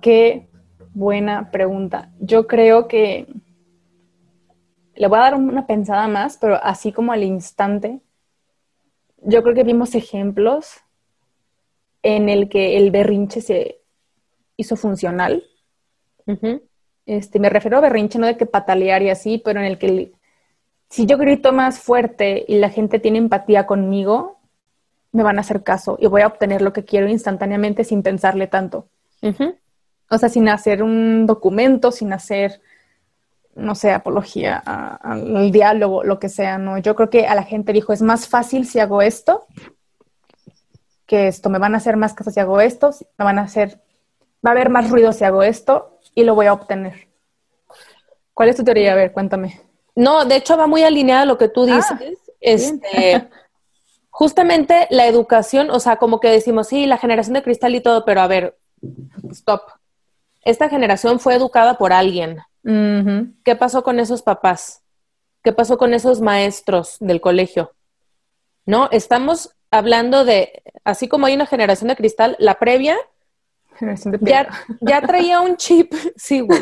Qué 0.00 0.48
buena 0.92 1.50
pregunta. 1.50 2.10
Yo 2.18 2.46
creo 2.46 2.88
que 2.88 3.26
le 4.94 5.06
voy 5.06 5.18
a 5.18 5.22
dar 5.22 5.34
una 5.34 5.66
pensada 5.66 6.08
más, 6.08 6.38
pero 6.38 6.62
así 6.62 6.92
como 6.92 7.12
al 7.12 7.22
instante, 7.22 8.00
yo 9.22 9.42
creo 9.42 9.54
que 9.54 9.64
vimos 9.64 9.94
ejemplos 9.94 10.80
en 12.02 12.28
el 12.28 12.48
que 12.48 12.76
el 12.76 12.90
berrinche 12.90 13.40
se 13.40 13.80
hizo 14.56 14.76
funcional. 14.76 15.44
este, 17.06 17.40
me 17.40 17.48
refiero 17.48 17.78
a 17.78 17.80
berrinche, 17.80 18.18
no 18.18 18.26
de 18.26 18.36
que 18.36 18.46
patalear 18.46 19.02
y 19.02 19.10
así, 19.10 19.38
pero 19.44 19.60
en 19.60 19.66
el 19.66 19.78
que 19.78 20.12
si 20.88 21.06
yo 21.06 21.18
grito 21.18 21.52
más 21.52 21.78
fuerte 21.78 22.44
y 22.46 22.58
la 22.58 22.70
gente 22.70 22.98
tiene 22.98 23.18
empatía 23.18 23.66
conmigo, 23.66 24.40
me 25.12 25.22
van 25.22 25.38
a 25.38 25.40
hacer 25.40 25.62
caso 25.62 25.96
y 26.00 26.06
voy 26.06 26.22
a 26.22 26.26
obtener 26.26 26.62
lo 26.62 26.72
que 26.72 26.84
quiero 26.84 27.08
instantáneamente 27.08 27.84
sin 27.84 28.02
pensarle 28.02 28.46
tanto. 28.46 28.88
O 30.08 30.18
sea, 30.18 30.28
sin 30.28 30.48
hacer 30.48 30.82
un 30.82 31.26
documento, 31.26 31.92
sin 31.92 32.12
hacer 32.12 32.60
no 33.54 33.74
sé, 33.74 33.92
apología 33.92 34.58
al 34.58 35.50
diálogo, 35.50 36.04
lo 36.04 36.18
que 36.18 36.28
sea, 36.28 36.58
¿no? 36.58 36.78
Yo 36.78 36.94
creo 36.94 37.10
que 37.10 37.26
a 37.26 37.34
la 37.34 37.42
gente 37.42 37.72
dijo, 37.72 37.92
es 37.92 38.02
más 38.02 38.28
fácil 38.28 38.66
si 38.66 38.78
hago 38.78 39.02
esto 39.02 39.46
que 41.10 41.26
esto, 41.26 41.50
me 41.50 41.58
van 41.58 41.74
a 41.74 41.78
hacer 41.78 41.96
más 41.96 42.14
caso 42.14 42.30
si 42.30 42.38
hago 42.38 42.60
esto, 42.60 42.92
me 43.18 43.24
van 43.24 43.40
a 43.40 43.42
hacer, 43.42 43.80
va 44.46 44.50
a 44.50 44.52
haber 44.52 44.70
más 44.70 44.90
ruido 44.90 45.12
si 45.12 45.24
hago 45.24 45.42
esto 45.42 45.98
y 46.14 46.22
lo 46.22 46.36
voy 46.36 46.46
a 46.46 46.52
obtener. 46.52 47.08
¿Cuál 48.32 48.48
es 48.48 48.56
tu 48.56 48.62
teoría? 48.62 48.92
A 48.92 48.94
ver, 48.94 49.10
cuéntame. 49.10 49.60
No, 49.96 50.24
de 50.24 50.36
hecho 50.36 50.56
va 50.56 50.68
muy 50.68 50.84
alineada 50.84 51.22
a 51.22 51.26
lo 51.26 51.36
que 51.36 51.48
tú 51.48 51.66
ah, 51.68 51.74
dices. 51.74 52.18
este, 52.40 53.28
justamente 54.08 54.86
la 54.90 55.08
educación, 55.08 55.70
o 55.70 55.80
sea, 55.80 55.96
como 55.96 56.20
que 56.20 56.28
decimos, 56.28 56.68
sí, 56.68 56.86
la 56.86 56.96
generación 56.96 57.34
de 57.34 57.42
cristal 57.42 57.74
y 57.74 57.80
todo, 57.80 58.04
pero 58.04 58.20
a 58.20 58.28
ver, 58.28 58.56
stop. 59.30 59.62
Esta 60.42 60.68
generación 60.68 61.18
fue 61.18 61.34
educada 61.34 61.76
por 61.76 61.92
alguien, 61.92 62.38
¿Qué 62.62 63.56
pasó 63.56 63.82
con 63.82 64.00
esos 64.00 64.22
papás? 64.22 64.82
¿Qué 65.42 65.52
pasó 65.52 65.78
con 65.78 65.94
esos 65.94 66.20
maestros 66.20 66.96
del 67.00 67.20
colegio? 67.20 67.72
¿No? 68.66 68.88
Estamos 68.92 69.56
hablando 69.70 70.24
de, 70.24 70.62
así 70.84 71.08
como 71.08 71.26
hay 71.26 71.34
una 71.34 71.46
generación 71.46 71.88
de 71.88 71.96
cristal, 71.96 72.36
la 72.38 72.58
previa 72.58 72.96
ya, 74.20 74.48
ya, 74.80 75.00
traía 75.00 75.40
un 75.40 75.56
chip, 75.56 75.92
sí, 76.16 76.40
güey. 76.40 76.60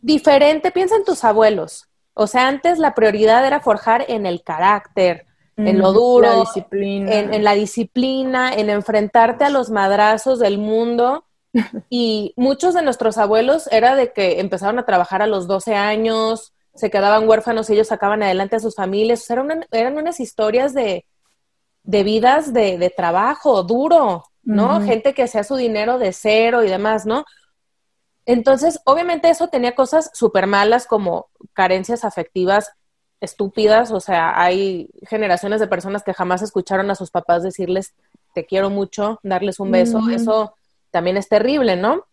Diferente, 0.00 0.70
piensa 0.70 0.96
en 0.96 1.04
tus 1.04 1.24
abuelos. 1.24 1.88
O 2.14 2.26
sea, 2.26 2.48
antes 2.48 2.78
la 2.78 2.94
prioridad 2.94 3.46
era 3.46 3.60
forjar 3.60 4.04
en 4.08 4.26
el 4.26 4.42
carácter, 4.42 5.26
en 5.56 5.78
lo 5.78 5.92
duro, 5.92 6.28
la 6.28 6.40
disciplina. 6.40 7.12
en, 7.12 7.44
la 7.44 7.54
disciplina, 7.54 8.52
en 8.54 8.68
enfrentarte 8.68 9.44
a 9.44 9.50
los 9.50 9.70
madrazos 9.70 10.38
del 10.38 10.58
mundo 10.58 11.25
y 11.90 12.34
muchos 12.36 12.74
de 12.74 12.82
nuestros 12.82 13.18
abuelos 13.18 13.68
era 13.70 13.94
de 13.94 14.12
que 14.12 14.40
empezaron 14.40 14.78
a 14.78 14.86
trabajar 14.86 15.22
a 15.22 15.26
los 15.26 15.46
12 15.46 15.74
años, 15.74 16.54
se 16.74 16.90
quedaban 16.90 17.28
huérfanos 17.28 17.68
y 17.68 17.74
ellos 17.74 17.88
sacaban 17.88 18.22
adelante 18.22 18.56
a 18.56 18.60
sus 18.60 18.74
familias. 18.74 19.28
eran, 19.30 19.66
eran 19.70 19.96
unas 19.96 20.20
historias 20.20 20.74
de, 20.74 21.06
de 21.82 22.04
vidas 22.04 22.52
de, 22.52 22.78
de, 22.78 22.90
trabajo 22.90 23.62
duro, 23.62 24.24
¿no? 24.42 24.80
Gente 24.82 25.14
que 25.14 25.22
hacía 25.22 25.44
su 25.44 25.56
dinero 25.56 25.98
de 25.98 26.12
cero 26.12 26.62
y 26.62 26.68
demás, 26.68 27.06
¿no? 27.06 27.24
Entonces, 28.26 28.80
obviamente 28.84 29.30
eso 29.30 29.48
tenía 29.48 29.74
cosas 29.74 30.10
súper 30.12 30.46
malas 30.46 30.86
como 30.86 31.28
carencias 31.52 32.04
afectivas 32.04 32.72
estúpidas, 33.20 33.92
o 33.92 34.00
sea, 34.00 34.38
hay 34.38 34.90
generaciones 35.08 35.60
de 35.60 35.68
personas 35.68 36.02
que 36.02 36.12
jamás 36.12 36.42
escucharon 36.42 36.90
a 36.90 36.94
sus 36.94 37.10
papás 37.10 37.42
decirles 37.42 37.94
te 38.34 38.44
quiero 38.44 38.68
mucho, 38.68 39.18
darles 39.22 39.58
un 39.60 39.70
beso, 39.70 40.10
eso 40.10 40.55
también 40.96 41.18
es 41.18 41.28
terrible, 41.28 41.76
¿no? 41.76 42.06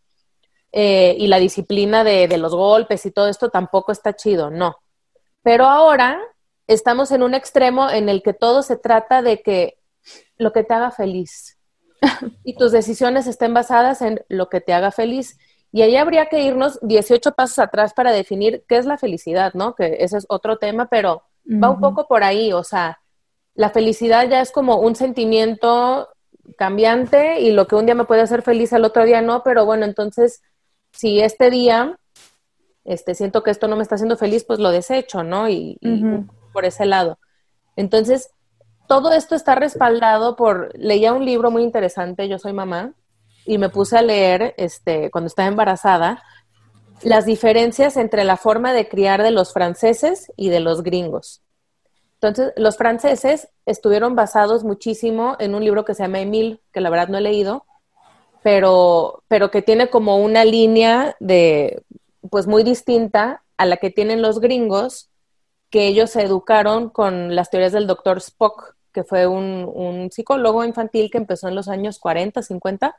Eh, 0.74 1.16
y 1.18 1.28
la 1.28 1.40
disciplina 1.40 2.04
de, 2.04 2.28
de 2.28 2.38
los 2.38 2.54
golpes 2.54 3.06
y 3.06 3.12
todo 3.12 3.30
esto 3.30 3.50
tampoco 3.50 3.94
está 3.94 4.14
chido, 4.14 4.52
no. 4.52 4.76
Pero 5.42 5.68
ahora 5.68 6.20
estamos 6.68 7.12
en 7.12 7.24
un 7.24 7.34
extremo 7.34 7.90
en 7.90 8.10
el 8.10 8.22
que 8.22 8.34
todo 8.34 8.62
se 8.62 8.76
trata 8.76 9.22
de 9.22 9.42
que 9.42 9.78
lo 10.36 10.52
que 10.52 10.66
te 10.66 10.74
haga 10.74 10.92
feliz 10.92 11.58
y 12.44 12.58
tus 12.58 12.74
decisiones 12.74 13.26
estén 13.26 13.54
basadas 13.54 14.02
en 14.02 14.22
lo 14.28 14.50
que 14.50 14.60
te 14.60 14.74
haga 14.74 14.92
feliz. 14.92 15.38
Y 15.72 15.82
ahí 15.82 15.96
habría 15.96 16.26
que 16.26 16.42
irnos 16.42 16.78
18 16.82 17.32
pasos 17.32 17.60
atrás 17.60 17.94
para 17.94 18.12
definir 18.12 18.66
qué 18.68 18.76
es 18.76 18.86
la 18.86 18.98
felicidad, 18.98 19.54
¿no? 19.54 19.76
Que 19.76 19.96
ese 20.02 20.18
es 20.18 20.26
otro 20.28 20.58
tema, 20.58 20.90
pero 20.90 21.24
va 21.46 21.70
un 21.70 21.80
poco 21.80 22.06
por 22.06 22.22
ahí, 22.26 22.52
o 22.52 22.66
sea, 22.66 23.00
la 23.56 23.70
felicidad 23.70 24.28
ya 24.28 24.42
es 24.42 24.52
como 24.52 24.82
un 24.82 24.98
sentimiento 24.98 26.10
cambiante 26.58 27.40
y 27.40 27.52
lo 27.52 27.68
que 27.68 27.76
un 27.76 27.86
día 27.86 27.96
me 27.96 28.06
puede 28.06 28.22
hacer 28.22 28.42
feliz 28.42 28.74
al 28.74 28.86
otro 28.86 29.06
día 29.06 29.22
no, 29.22 29.44
pero 29.44 29.66
bueno, 29.66 29.86
entonces 29.86 30.42
si 30.92 31.22
este 31.22 31.50
día 31.50 31.98
este 32.86 33.16
siento 33.16 33.44
que 33.44 33.52
esto 33.52 33.68
no 33.68 33.76
me 33.76 33.84
está 33.84 33.96
haciendo 33.96 34.18
feliz, 34.18 34.44
pues 34.44 34.60
lo 34.60 34.72
desecho, 34.72 35.24
¿no? 35.24 35.48
Y, 35.50 35.78
y 35.82 36.04
por 36.52 36.66
ese 36.66 36.86
lado. 36.86 37.18
Entonces, 37.76 38.30
todo 38.88 39.12
esto 39.14 39.36
está 39.36 39.56
respaldado 39.56 40.36
por 40.36 40.78
leía 40.78 41.14
un 41.14 41.26
libro 41.26 41.50
muy 41.50 41.64
interesante, 41.64 42.28
Yo 42.28 42.40
soy 42.40 42.54
mamá, 42.54 42.94
y 43.46 43.58
me 43.58 43.70
puse 43.70 43.98
a 43.98 44.02
leer, 44.02 44.54
este, 44.58 45.10
cuando 45.12 45.28
estaba 45.28 45.48
embarazada, 45.48 46.24
las 47.02 47.26
diferencias 47.26 47.98
entre 47.98 48.24
la 48.24 48.38
forma 48.38 48.74
de 48.74 48.88
criar 48.88 49.24
de 49.24 49.32
los 49.32 49.54
franceses 49.54 50.32
y 50.36 50.50
de 50.50 50.60
los 50.60 50.84
gringos. 50.84 51.42
Entonces, 52.24 52.54
los 52.56 52.78
franceses 52.78 53.50
estuvieron 53.66 54.16
basados 54.16 54.64
muchísimo 54.64 55.36
en 55.40 55.56
un 55.56 55.64
libro 55.64 55.84
que 55.84 55.94
se 55.94 56.04
llama 56.04 56.22
Emile, 56.22 56.62
que 56.72 56.80
la 56.80 56.90
verdad 56.90 57.10
no 57.10 57.18
he 57.18 57.22
leído, 57.22 57.66
pero, 58.42 59.24
pero 59.28 59.52
que 59.52 59.62
tiene 59.62 59.90
como 59.90 60.18
una 60.18 60.46
línea 60.46 61.16
de, 61.20 61.84
pues 62.30 62.48
muy 62.48 62.64
distinta 62.64 63.44
a 63.58 63.66
la 63.66 63.78
que 63.78 63.90
tienen 63.90 64.22
los 64.22 64.40
gringos, 64.40 65.10
que 65.70 65.88
ellos 65.88 66.12
se 66.12 66.22
educaron 66.22 66.90
con 66.90 67.36
las 67.36 67.50
teorías 67.50 67.74
del 67.74 67.88
doctor 67.88 68.20
Spock, 68.20 68.76
que 68.94 69.04
fue 69.04 69.28
un, 69.28 69.70
un 69.74 70.12
psicólogo 70.12 70.64
infantil 70.64 71.10
que 71.12 71.18
empezó 71.18 71.48
en 71.48 71.56
los 71.56 71.68
años 71.68 72.00
40, 72.00 72.42
50 72.42 72.96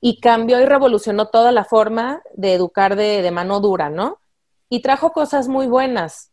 y 0.00 0.20
cambió 0.20 0.60
y 0.60 0.66
revolucionó 0.66 1.28
toda 1.28 1.50
la 1.50 1.64
forma 1.64 2.22
de 2.34 2.54
educar 2.54 2.94
de, 2.96 3.30
mano 3.30 3.60
dura, 3.60 3.90
¿no? 3.90 4.20
Y 4.68 4.80
trajo 4.80 5.12
cosas 5.12 5.48
muy 5.48 5.66
buenas, 5.66 6.30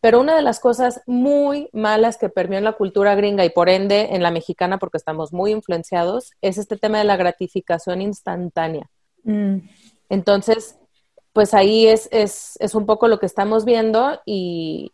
pero 0.00 0.20
una 0.20 0.34
de 0.34 0.42
las 0.42 0.60
cosas 0.60 1.02
muy 1.06 1.68
malas 1.72 2.16
que 2.16 2.30
permeó 2.30 2.58
en 2.58 2.64
la 2.64 2.72
cultura 2.72 3.14
gringa 3.14 3.44
y 3.44 3.50
por 3.50 3.68
ende 3.68 4.14
en 4.14 4.22
la 4.22 4.30
mexicana, 4.30 4.78
porque 4.78 4.96
estamos 4.96 5.32
muy 5.32 5.52
influenciados, 5.52 6.32
es 6.40 6.56
este 6.56 6.76
tema 6.76 6.98
de 6.98 7.04
la 7.04 7.16
gratificación 7.16 8.00
instantánea. 8.00 8.88
Mm. 9.24 9.58
Entonces, 10.08 10.78
pues 11.32 11.52
ahí 11.52 11.86
es, 11.86 12.08
es, 12.12 12.56
es, 12.60 12.74
un 12.74 12.86
poco 12.86 13.08
lo 13.08 13.18
que 13.18 13.26
estamos 13.26 13.64
viendo 13.64 14.20
y, 14.24 14.92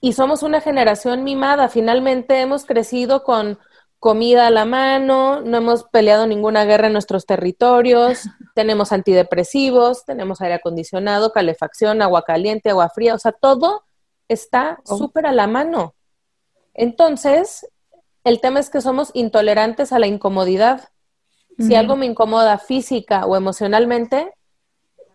y 0.00 0.12
somos 0.12 0.42
una 0.42 0.60
generación 0.60 1.22
mimada. 1.22 1.68
Finalmente 1.68 2.40
hemos 2.40 2.64
crecido 2.64 3.22
con 3.22 3.58
comida 4.00 4.46
a 4.46 4.50
la 4.50 4.64
mano, 4.64 5.40
no 5.40 5.56
hemos 5.56 5.84
peleado 5.84 6.26
ninguna 6.26 6.64
guerra 6.64 6.88
en 6.88 6.92
nuestros 6.92 7.24
territorios, 7.24 8.24
tenemos 8.54 8.92
antidepresivos, 8.92 10.04
tenemos 10.04 10.40
aire 10.40 10.54
acondicionado, 10.54 11.32
calefacción, 11.32 12.02
agua 12.02 12.22
caliente, 12.22 12.70
agua 12.70 12.90
fría, 12.90 13.14
o 13.14 13.18
sea, 13.18 13.32
todo 13.32 13.84
está 14.28 14.80
oh. 14.86 14.96
súper 14.96 15.26
a 15.26 15.32
la 15.32 15.46
mano. 15.46 15.94
Entonces, 16.74 17.66
el 18.24 18.40
tema 18.40 18.60
es 18.60 18.70
que 18.70 18.80
somos 18.80 19.10
intolerantes 19.14 19.92
a 19.92 19.98
la 19.98 20.06
incomodidad. 20.06 20.88
Si 21.58 21.74
algo 21.74 21.96
me 21.96 22.06
incomoda 22.06 22.56
física 22.58 23.26
o 23.26 23.36
emocionalmente, 23.36 24.32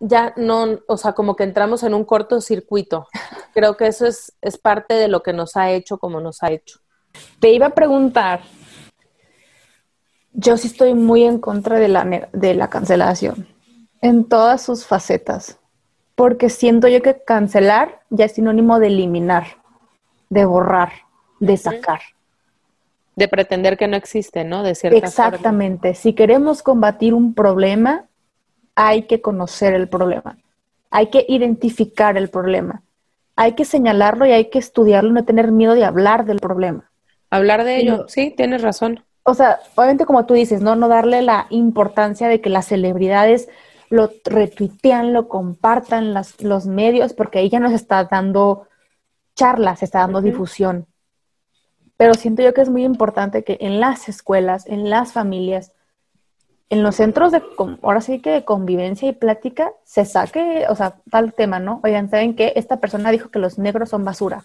ya 0.02 0.34
no, 0.36 0.80
o 0.88 0.98
sea, 0.98 1.14
como 1.14 1.38
que 1.38 1.46
entramos 1.46 1.84
en 1.84 1.94
un 1.94 2.04
cortocircuito. 2.04 3.08
Creo 3.54 3.78
que 3.78 3.88
eso 3.88 4.06
es, 4.06 4.34
es 4.42 4.58
parte 4.58 4.96
de 4.96 5.08
lo 5.08 5.24
que 5.24 5.32
nos 5.32 5.56
ha 5.56 5.72
hecho 5.72 5.98
como 5.98 6.20
nos 6.20 6.44
ha 6.44 6.52
hecho. 6.52 6.80
Te 7.40 7.54
iba 7.54 7.68
a 7.68 7.76
preguntar, 7.76 8.42
yo 10.34 10.58
sí 10.58 10.68
estoy 10.68 10.94
muy 10.94 11.24
en 11.24 11.40
contra 11.40 11.80
de 11.80 11.88
la, 11.88 12.30
de 12.34 12.54
la 12.56 12.70
cancelación, 12.70 13.48
en 14.02 14.28
todas 14.28 14.62
sus 14.62 14.86
facetas, 14.86 15.60
porque 16.16 16.50
siento 16.50 16.88
yo 16.88 17.02
que 17.02 17.22
cancelar 17.24 18.02
ya 18.10 18.26
es 18.26 18.34
sinónimo 18.34 18.80
de 18.80 18.88
eliminar, 18.88 19.46
de 20.30 20.46
borrar, 20.46 20.92
de 21.40 21.58
sacar. 21.58 22.02
De 23.16 23.28
pretender 23.28 23.78
que 23.78 23.88
no 23.88 23.96
existe, 23.96 24.44
¿no? 24.44 24.64
De 24.64 24.76
cierta 24.76 25.06
Exactamente. 25.06 25.94
Si 25.94 26.14
queremos 26.14 26.64
combatir 26.64 27.14
un 27.14 27.34
problema, 27.34 28.06
hay 28.76 29.04
que 29.04 29.22
conocer 29.22 29.74
el 29.74 29.88
problema, 29.88 30.38
hay 30.90 31.08
que 31.08 31.26
identificar 31.28 32.18
el 32.18 32.30
problema, 32.30 32.82
hay 33.36 33.54
que 33.54 33.66
señalarlo 33.66 34.26
y 34.26 34.32
hay 34.32 34.50
que 34.50 34.60
estudiarlo, 34.60 35.12
no 35.12 35.26
tener 35.26 35.52
miedo 35.52 35.76
de 35.76 35.86
hablar 35.86 36.26
del 36.26 36.40
problema. 36.40 36.90
Hablar 37.30 37.64
de 37.64 37.78
ello, 37.78 38.06
sí, 38.08 38.34
tienes 38.36 38.62
razón 38.62 39.04
o 39.24 39.34
sea, 39.34 39.60
obviamente 39.76 40.06
como 40.06 40.26
tú 40.26 40.34
dices, 40.34 40.62
¿no? 40.62 40.76
No 40.76 40.90
darle 40.90 41.22
la 41.22 41.48
importancia 41.50 42.28
de 42.28 42.42
que 42.42 42.50
las 42.50 42.68
celebridades 42.68 43.50
lo 43.94 44.10
retuitean, 44.26 45.14
lo 45.14 45.28
compartan 45.30 46.16
las, 46.16 46.42
los 46.42 46.66
medios, 46.66 47.14
porque 47.14 47.38
ahí 47.38 47.50
ya 47.50 47.60
nos 47.60 47.74
está 47.74 48.04
dando 48.06 48.68
charlas, 49.36 49.84
está 49.84 50.00
dando 50.00 50.20
difusión. 50.20 50.88
Pero 51.96 52.16
siento 52.16 52.42
yo 52.42 52.56
que 52.56 52.62
es 52.62 52.70
muy 52.70 52.84
importante 52.84 53.44
que 53.44 53.60
en 53.62 53.80
las 53.80 54.10
escuelas, 54.10 54.66
en 54.66 54.90
las 54.90 55.14
familias, 55.14 55.74
en 56.70 56.82
los 56.82 56.96
centros 56.96 57.32
de, 57.32 57.44
ahora 57.84 58.02
sí 58.02 58.20
que 58.20 58.32
de 58.32 58.46
convivencia 58.46 59.08
y 59.08 59.14
plática, 59.14 59.72
se 59.84 60.06
saque, 60.06 60.66
o 60.70 60.76
sea, 60.76 60.96
tal 61.12 61.34
tema, 61.34 61.60
¿no? 61.60 61.80
Oigan, 61.84 62.10
¿saben 62.10 62.36
qué? 62.36 62.54
Esta 62.56 62.78
persona 62.78 63.12
dijo 63.12 63.30
que 63.30 63.38
los 63.38 63.60
negros 63.60 63.90
son 63.90 64.04
basura, 64.04 64.44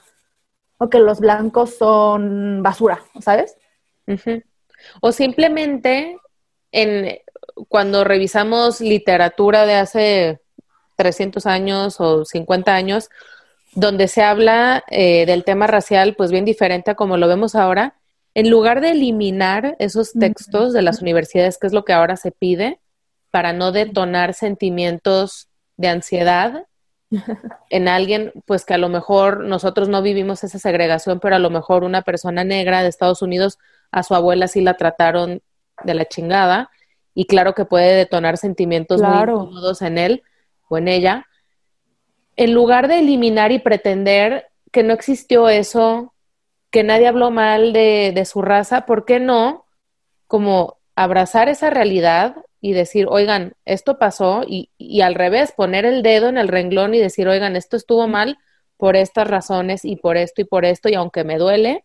o 0.76 0.90
que 0.90 0.98
los 0.98 1.20
blancos 1.20 1.74
son 1.74 2.62
basura, 2.62 3.00
¿sabes? 3.20 3.56
O 5.00 5.11
simplemente 5.11 6.18
en, 6.70 7.18
cuando 7.68 8.04
revisamos 8.04 8.80
literatura 8.80 9.66
de 9.66 9.74
hace 9.74 10.40
300 10.96 11.46
años 11.46 12.00
o 12.00 12.24
50 12.24 12.74
años, 12.74 13.08
donde 13.74 14.08
se 14.08 14.22
habla 14.22 14.84
eh, 14.88 15.26
del 15.26 15.44
tema 15.44 15.66
racial, 15.66 16.14
pues 16.16 16.30
bien 16.30 16.44
diferente 16.44 16.90
a 16.90 16.94
como 16.94 17.16
lo 17.16 17.28
vemos 17.28 17.54
ahora, 17.54 17.94
en 18.34 18.50
lugar 18.50 18.80
de 18.80 18.90
eliminar 18.90 19.76
esos 19.78 20.12
textos 20.12 20.72
de 20.72 20.82
las 20.82 21.00
universidades, 21.02 21.58
que 21.58 21.66
es 21.66 21.72
lo 21.72 21.84
que 21.84 21.92
ahora 21.92 22.16
se 22.16 22.30
pide, 22.30 22.80
para 23.30 23.52
no 23.52 23.72
detonar 23.72 24.34
sentimientos 24.34 25.48
de 25.76 25.88
ansiedad 25.88 26.66
en 27.70 27.88
alguien, 27.88 28.32
pues 28.46 28.64
que 28.64 28.74
a 28.74 28.78
lo 28.78 28.88
mejor 28.88 29.44
nosotros 29.44 29.88
no 29.88 30.02
vivimos 30.02 30.44
esa 30.44 30.58
segregación, 30.58 31.20
pero 31.20 31.37
a 31.37 31.38
lo 31.40 31.50
mejor 31.50 31.84
una 31.84 32.02
persona 32.02 32.44
negra 32.44 32.82
de 32.82 32.88
Estados 32.88 33.22
Unidos 33.22 33.58
a 33.90 34.02
su 34.02 34.14
abuela 34.14 34.48
sí 34.48 34.61
la 34.61 34.74
trataron 34.74 35.42
de 35.84 35.94
la 35.94 36.04
chingada 36.06 36.70
y 37.18 37.24
claro 37.24 37.52
que 37.52 37.64
puede 37.64 37.96
detonar 37.96 38.37
sentimientos 38.37 39.02
muy 39.02 39.18
incómodos 39.18 39.83
en 39.83 39.98
él 39.98 40.22
o 40.68 40.78
en 40.78 40.87
ella. 40.87 41.26
En 42.37 42.54
lugar 42.54 42.87
de 42.87 43.00
eliminar 43.00 43.50
y 43.50 43.59
pretender 43.59 44.46
que 44.70 44.85
no 44.85 44.94
existió 44.94 45.48
eso, 45.48 46.14
que 46.70 46.85
nadie 46.85 47.09
habló 47.09 47.33
mal 47.33 47.72
de, 47.72 48.12
de 48.14 48.24
su 48.24 48.40
raza, 48.40 48.87
¿por 48.87 49.04
qué 49.04 49.18
no? 49.18 49.66
Como 50.28 50.78
abrazar 50.94 51.48
esa 51.48 51.70
realidad 51.70 52.37
y 52.61 52.72
decir, 52.72 53.09
oigan, 53.11 53.54
esto 53.64 53.98
pasó 53.98 54.44
y, 54.46 54.70
y, 54.78 55.00
al 55.00 55.16
revés, 55.16 55.50
poner 55.50 55.87
el 55.87 56.04
dedo 56.04 56.28
en 56.28 56.38
el 56.38 56.46
renglón 56.46 56.94
y 56.94 57.00
decir, 57.00 57.26
oigan, 57.26 57.57
esto 57.57 57.76
estuvo 57.76 58.07
mal 58.07 58.38
por 58.76 58.94
estas 58.94 59.26
razones 59.26 59.85
y 59.85 59.96
por 59.96 60.16
esto 60.16 60.40
y 60.40 60.44
por 60.44 60.64
esto 60.64 60.88
y 60.88 60.94
aunque 60.94 61.24
me 61.24 61.37
duele, 61.37 61.85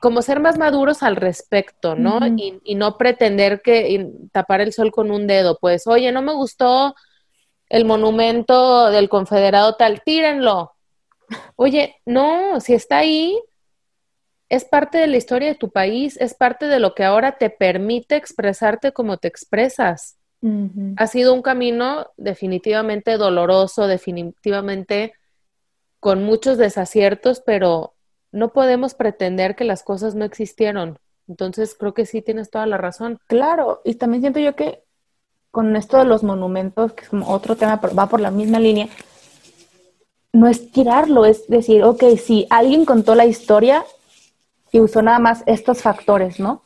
como 0.00 0.22
ser 0.22 0.40
más 0.40 0.58
maduros 0.58 1.02
al 1.02 1.16
respecto, 1.16 1.94
¿no? 1.94 2.20
y, 2.36 2.74
no 2.74 2.96
pretender 2.96 3.60
que 3.62 4.08
tapar 4.32 4.60
el 4.60 4.72
sol 4.72 4.90
con 4.90 5.10
un 5.10 5.26
dedo, 5.26 5.58
pues, 5.60 5.86
oye, 5.86 6.10
no 6.12 6.22
me 6.22 6.32
gustó 6.32 6.94
el 7.68 7.84
monumento 7.84 8.90
del 8.90 9.08
confederado 9.08 9.76
tal, 9.76 10.02
tírenlo. 10.02 10.72
Oye, 11.56 11.96
no, 12.04 12.60
si 12.60 12.74
está 12.74 12.98
ahí, 12.98 13.40
es 14.48 14.64
parte 14.64 14.98
de 14.98 15.06
la 15.06 15.16
historia 15.16 15.48
de 15.48 15.54
tu 15.54 15.70
país, 15.70 16.16
es 16.20 16.34
parte 16.34 16.66
de 16.66 16.80
lo 16.80 16.94
que 16.94 17.04
ahora 17.04 17.38
te 17.38 17.50
permite 17.50 18.16
expresarte 18.16 18.92
como 18.92 19.18
te 19.18 19.28
expresas. 19.28 20.16
Ha 20.96 21.06
sido 21.06 21.34
un 21.34 21.42
camino 21.42 22.08
definitivamente 22.16 23.18
doloroso, 23.18 23.86
definitivamente 23.86 25.12
con 26.00 26.24
muchos 26.24 26.56
desaciertos, 26.56 27.42
pero 27.44 27.92
no 28.32 28.52
podemos 28.52 28.94
pretender 28.94 29.56
que 29.56 29.64
las 29.64 29.82
cosas 29.82 30.14
no 30.14 30.24
existieron. 30.24 30.98
Entonces, 31.28 31.74
creo 31.78 31.94
que 31.94 32.06
sí 32.06 32.22
tienes 32.22 32.50
toda 32.50 32.66
la 32.66 32.76
razón. 32.76 33.18
Claro, 33.26 33.80
y 33.84 33.94
también 33.94 34.22
siento 34.22 34.40
yo 34.40 34.56
que 34.56 34.82
con 35.50 35.76
esto 35.76 35.98
de 35.98 36.04
los 36.04 36.22
monumentos, 36.22 36.92
que 36.92 37.04
es 37.04 37.08
como 37.08 37.28
otro 37.28 37.56
tema, 37.56 37.80
pero 37.80 37.94
va 37.94 38.08
por 38.08 38.20
la 38.20 38.30
misma 38.30 38.60
línea, 38.60 38.88
no 40.32 40.46
es 40.46 40.70
tirarlo, 40.70 41.24
es 41.24 41.48
decir, 41.48 41.82
ok, 41.82 42.04
si 42.16 42.46
alguien 42.50 42.84
contó 42.84 43.14
la 43.14 43.26
historia 43.26 43.84
y 44.70 44.80
usó 44.80 45.02
nada 45.02 45.18
más 45.18 45.42
estos 45.46 45.82
factores, 45.82 46.38
¿no? 46.38 46.62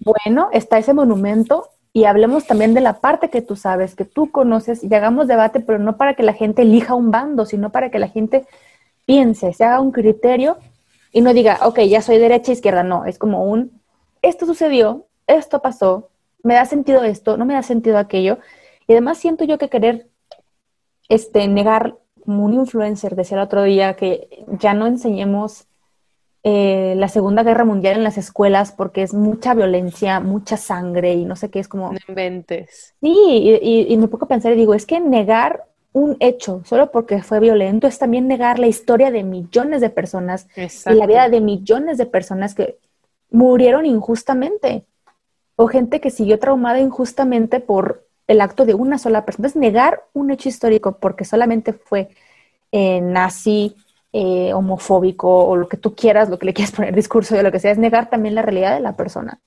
Bueno, 0.00 0.48
está 0.52 0.76
ese 0.78 0.92
monumento 0.92 1.70
y 1.92 2.04
hablemos 2.04 2.46
también 2.46 2.74
de 2.74 2.82
la 2.82 3.00
parte 3.00 3.30
que 3.30 3.40
tú 3.40 3.56
sabes, 3.56 3.94
que 3.94 4.04
tú 4.04 4.30
conoces 4.30 4.84
y 4.84 4.94
hagamos 4.94 5.26
debate, 5.26 5.60
pero 5.60 5.78
no 5.78 5.96
para 5.96 6.14
que 6.14 6.22
la 6.22 6.34
gente 6.34 6.62
elija 6.62 6.94
un 6.94 7.10
bando, 7.10 7.46
sino 7.46 7.70
para 7.70 7.90
que 7.90 7.98
la 7.98 8.08
gente 8.08 8.46
piense, 9.06 9.52
se 9.52 9.64
haga 9.64 9.80
un 9.80 9.92
criterio 9.92 10.58
y 11.12 11.22
no 11.22 11.32
diga, 11.32 11.60
ok, 11.62 11.80
ya 11.80 12.02
soy 12.02 12.18
derecha, 12.18 12.52
izquierda, 12.52 12.82
no, 12.82 13.06
es 13.06 13.18
como 13.18 13.44
un, 13.44 13.80
esto 14.20 14.44
sucedió, 14.44 15.06
esto 15.26 15.62
pasó, 15.62 16.10
me 16.42 16.54
da 16.54 16.66
sentido 16.66 17.02
esto, 17.04 17.36
no 17.36 17.46
me 17.46 17.54
da 17.54 17.62
sentido 17.62 17.98
aquello. 17.98 18.38
Y 18.86 18.92
además 18.92 19.18
siento 19.18 19.44
yo 19.44 19.58
que 19.58 19.68
querer 19.68 20.08
este, 21.08 21.48
negar, 21.48 21.96
como 22.24 22.44
un 22.44 22.54
influencer 22.54 23.16
decía 23.16 23.38
el 23.38 23.44
otro 23.44 23.62
día, 23.62 23.94
que 23.94 24.44
ya 24.60 24.74
no 24.74 24.86
enseñemos 24.86 25.66
eh, 26.42 26.94
la 26.96 27.08
Segunda 27.08 27.42
Guerra 27.42 27.64
Mundial 27.64 27.96
en 27.96 28.04
las 28.04 28.18
escuelas 28.18 28.72
porque 28.72 29.02
es 29.02 29.14
mucha 29.14 29.54
violencia, 29.54 30.20
mucha 30.20 30.56
sangre 30.56 31.14
y 31.14 31.24
no 31.24 31.34
sé 31.34 31.50
qué, 31.50 31.58
es 31.58 31.68
como... 31.68 31.92
No 31.92 31.98
inventes. 32.08 32.94
Sí, 33.00 33.60
y, 33.62 33.92
y 33.92 33.96
me 33.96 34.08
pongo 34.08 34.26
a 34.26 34.28
pensar 34.28 34.52
y 34.52 34.56
digo, 34.56 34.74
es 34.74 34.86
que 34.86 35.00
negar 35.00 35.64
un 35.96 36.14
hecho 36.20 36.60
solo 36.66 36.90
porque 36.90 37.22
fue 37.22 37.40
violento 37.40 37.86
es 37.86 37.98
también 37.98 38.28
negar 38.28 38.58
la 38.58 38.66
historia 38.66 39.10
de 39.10 39.22
millones 39.22 39.80
de 39.80 39.88
personas 39.88 40.46
y 40.54 40.92
la 40.92 41.06
vida 41.06 41.30
de 41.30 41.40
millones 41.40 41.96
de 41.96 42.04
personas 42.04 42.54
que 42.54 42.76
murieron 43.30 43.86
injustamente 43.86 44.84
o 45.56 45.68
gente 45.68 46.02
que 46.02 46.10
siguió 46.10 46.38
traumada 46.38 46.80
injustamente 46.80 47.60
por 47.60 48.04
el 48.26 48.42
acto 48.42 48.66
de 48.66 48.74
una 48.74 48.98
sola 48.98 49.24
persona. 49.24 49.48
Es 49.48 49.56
negar 49.56 50.02
un 50.12 50.30
hecho 50.30 50.50
histórico 50.50 50.98
porque 50.98 51.24
solamente 51.24 51.72
fue 51.72 52.10
eh, 52.72 53.00
nazi, 53.00 53.74
eh, 54.12 54.52
homofóbico 54.52 55.46
o 55.46 55.56
lo 55.56 55.66
que 55.66 55.78
tú 55.78 55.94
quieras, 55.94 56.28
lo 56.28 56.38
que 56.38 56.44
le 56.44 56.52
quieras 56.52 56.72
poner 56.76 56.94
discurso 56.94 57.34
de 57.34 57.42
lo 57.42 57.50
que 57.50 57.58
sea, 57.58 57.70
es 57.70 57.78
negar 57.78 58.10
también 58.10 58.34
la 58.34 58.42
realidad 58.42 58.74
de 58.74 58.82
la 58.82 58.96
persona. 58.96 59.40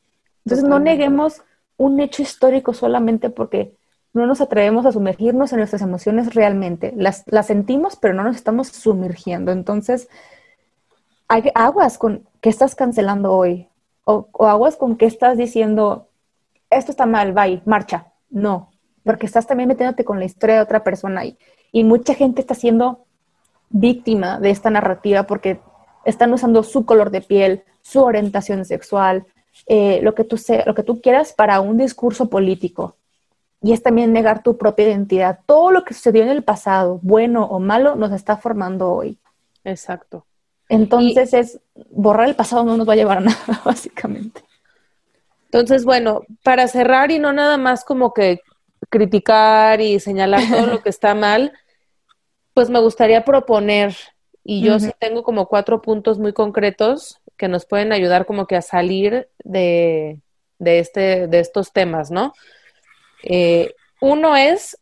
Entonces 0.46 0.68
no 0.68 0.80
neguemos 0.80 1.44
un 1.78 2.00
hecho 2.00 2.24
histórico 2.24 2.74
solamente 2.74 3.30
porque 3.30 3.78
no 4.14 4.26
nos 4.26 4.42
atrevemos 4.42 4.86
a 4.86 4.92
sumergirnos 4.92 5.52
en 5.52 5.60
nuestras 5.60 5.82
emociones 5.82 6.34
realmente. 6.34 6.94
Las, 6.96 7.24
las 7.28 7.48
sentimos, 7.48 7.96
pero 7.96 8.14
no 8.14 8.24
nos 8.24 8.36
estamos 8.36 8.68
sumergiendo. 8.68 9.52
Entonces, 9.52 10.10
hay 11.28 11.52
aguas 11.54 11.98
con 11.98 12.28
qué 12.42 12.50
estás 12.50 12.76
cancelando 12.76 13.34
hoy. 13.34 13.68
O, 14.06 14.28
aguas 14.40 14.76
con 14.76 14.98
qué 14.98 15.06
estás 15.06 15.38
diciendo, 15.38 16.08
esto 16.70 16.92
está 16.92 17.06
mal, 17.06 17.34
bye, 17.34 17.62
marcha. 17.66 18.08
No, 18.30 18.72
porque 19.04 19.26
estás 19.26 19.46
también 19.46 19.70
metiéndote 19.70 20.04
con 20.04 20.20
la 20.20 20.26
historia 20.26 20.56
de 20.56 20.62
otra 20.62 20.84
persona 20.84 21.26
y, 21.26 21.38
y 21.72 21.84
mucha 21.84 22.16
gente 22.16 22.42
está 22.42 22.56
siendo 22.56 23.06
víctima 23.70 24.40
de 24.40 24.50
esta 24.50 24.72
narrativa 24.72 25.24
porque 25.24 25.60
están 26.06 26.34
usando 26.34 26.64
su 26.64 26.86
color 26.86 27.12
de 27.12 27.22
piel, 27.22 27.64
su 27.82 28.02
orientación 28.02 28.66
sexual, 28.66 29.26
eh, 29.68 30.00
lo, 30.02 30.16
que 30.16 30.24
tú 30.24 30.40
lo 30.66 30.74
que 30.74 30.84
tú 30.84 31.02
quieras 31.02 31.34
para 31.34 31.60
un 31.60 31.78
discurso 31.78 32.30
político 32.30 32.96
y 33.62 33.74
es 33.74 33.84
también 33.84 34.14
negar 34.14 34.44
tu 34.44 34.58
propia 34.58 34.88
identidad. 34.88 35.40
Todo 35.46 35.72
lo 35.72 35.84
que 35.84 35.94
sucedió 35.94 36.24
en 36.24 36.30
el 36.30 36.44
pasado, 36.44 37.00
bueno 37.02 37.46
o 37.46 37.60
malo, 37.60 37.96
nos 37.96 38.12
está 38.12 38.38
formando 38.38 38.92
hoy. 38.92 39.18
Exacto. 39.64 40.26
Entonces 40.70 41.34
es 41.34 41.60
borrar 41.90 42.30
el 42.30 42.36
pasado 42.36 42.64
no 42.64 42.78
nos 42.78 42.88
va 42.88 42.94
a 42.94 42.98
llevar 42.98 43.18
a 43.18 43.22
nada, 43.22 43.62
básicamente. 43.66 44.42
Entonces, 45.46 45.84
bueno, 45.84 46.22
para 46.44 46.68
cerrar 46.68 47.12
y 47.12 47.20
no 47.20 47.34
nada 47.34 47.58
más 47.58 47.84
como 47.84 48.14
que 48.14 48.42
criticar 48.90 49.82
y 49.82 50.00
señalar 50.00 50.42
todo 50.48 50.68
lo 50.68 50.82
que 50.82 50.90
está 50.90 51.16
mal, 51.16 51.54
pues 52.54 52.70
me 52.70 52.80
gustaría 52.80 53.26
proponer, 53.26 53.96
y 54.44 54.62
yo 54.62 54.80
sí 54.80 54.92
tengo 55.00 55.24
como 55.24 55.48
cuatro 55.48 55.82
puntos 55.82 56.18
muy 56.18 56.34
concretos 56.34 57.20
que 57.38 57.48
nos 57.48 57.66
pueden 57.66 57.92
ayudar 57.92 58.26
como 58.26 58.48
que 58.48 58.56
a 58.56 58.62
salir 58.62 59.30
de, 59.44 60.22
de, 60.58 60.80
este, 60.80 61.28
de 61.28 61.40
estos 61.40 61.72
temas, 61.72 62.10
¿no? 62.10 62.34
Eh, 63.24 63.74
uno 64.02 64.36
es 64.36 64.78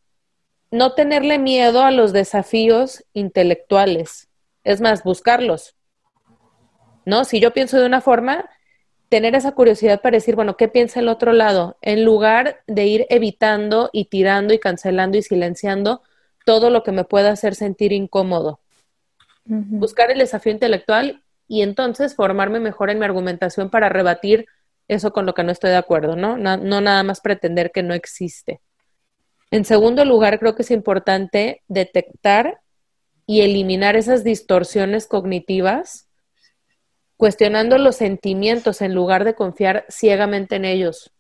no 0.72 0.94
tenerle 0.94 1.40
miedo 1.40 1.84
a 1.84 1.92
los 1.92 2.14
desafíos 2.14 3.04
intelectuales, 3.14 4.30
es 4.64 4.82
más, 4.82 5.04
buscarlos. 5.04 5.76
¿No? 7.06 7.24
Si 7.24 7.40
yo 7.40 7.54
pienso 7.54 7.80
de 7.80 7.86
una 7.86 8.02
forma, 8.02 8.50
tener 9.10 9.36
esa 9.36 9.54
curiosidad 9.54 10.02
para 10.02 10.18
decir, 10.18 10.36
bueno, 10.36 10.58
¿qué 10.58 10.68
piensa 10.68 11.00
el 11.00 11.08
otro 11.08 11.32
lado? 11.32 11.78
En 11.82 12.04
lugar 12.04 12.64
de 12.68 12.86
ir 12.86 13.06
evitando 13.10 13.90
y 13.94 14.06
tirando 14.06 14.54
y 14.54 14.60
cancelando 14.60 15.18
y 15.18 15.22
silenciando 15.22 16.02
todo 16.46 16.70
lo 16.70 16.84
que 16.84 16.92
me 16.92 17.06
pueda 17.06 17.32
hacer 17.32 17.56
sentir 17.56 17.94
incómodo. 17.94 18.60
Buscar 19.46 20.12
el 20.12 20.20
desafío 20.20 20.52
intelectual 20.52 21.24
y 21.48 21.62
entonces 21.62 22.16
formarme 22.16 22.60
mejor 22.60 22.90
en 22.90 23.00
mi 23.00 23.06
argumentación 23.06 23.70
para 23.70 23.88
rebatir 23.88 24.48
eso 24.88 25.12
con 25.12 25.26
lo 25.26 25.34
que 25.34 25.44
no 25.44 25.52
estoy 25.52 25.72
de 25.72 25.78
acuerdo, 25.78 26.16
¿no? 26.16 26.38
¿no? 26.38 26.58
nada 26.58 27.04
más 27.04 27.22
pretender 27.22 27.72
que 27.72 27.84
no 27.84 27.94
existe. 27.94 28.62
En 29.52 29.66
segundo 29.66 30.06
lugar, 30.06 30.40
creo 30.40 30.56
que 30.56 30.64
es 30.64 30.72
importante 30.72 31.64
detectar 31.68 32.62
y 33.26 33.42
eliminar 33.42 33.96
esas 33.96 34.24
distorsiones 34.24 35.08
cognitivas, 35.08 36.08
cuestionando 37.18 37.78
los 37.78 37.96
sentimientos 37.96 38.82
en 38.82 38.94
lugar 38.94 39.26
de 39.26 39.36
confiar 39.36 39.86
ciegamente 39.90 40.56
en 40.56 40.66
ellos. 40.66 41.12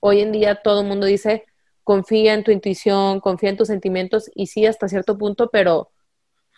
Hoy 0.00 0.20
en 0.20 0.32
día 0.32 0.56
todo 0.62 0.82
el 0.82 0.88
mundo 0.88 1.06
dice, 1.06 1.46
confía 1.82 2.34
en 2.34 2.44
tu 2.44 2.50
intuición, 2.50 3.20
confía 3.20 3.50
en 3.50 3.56
tus 3.56 3.68
sentimientos, 3.68 4.30
y 4.34 4.46
sí, 4.46 4.66
hasta 4.66 4.88
cierto 4.88 5.16
punto, 5.16 5.48
pero 5.50 5.90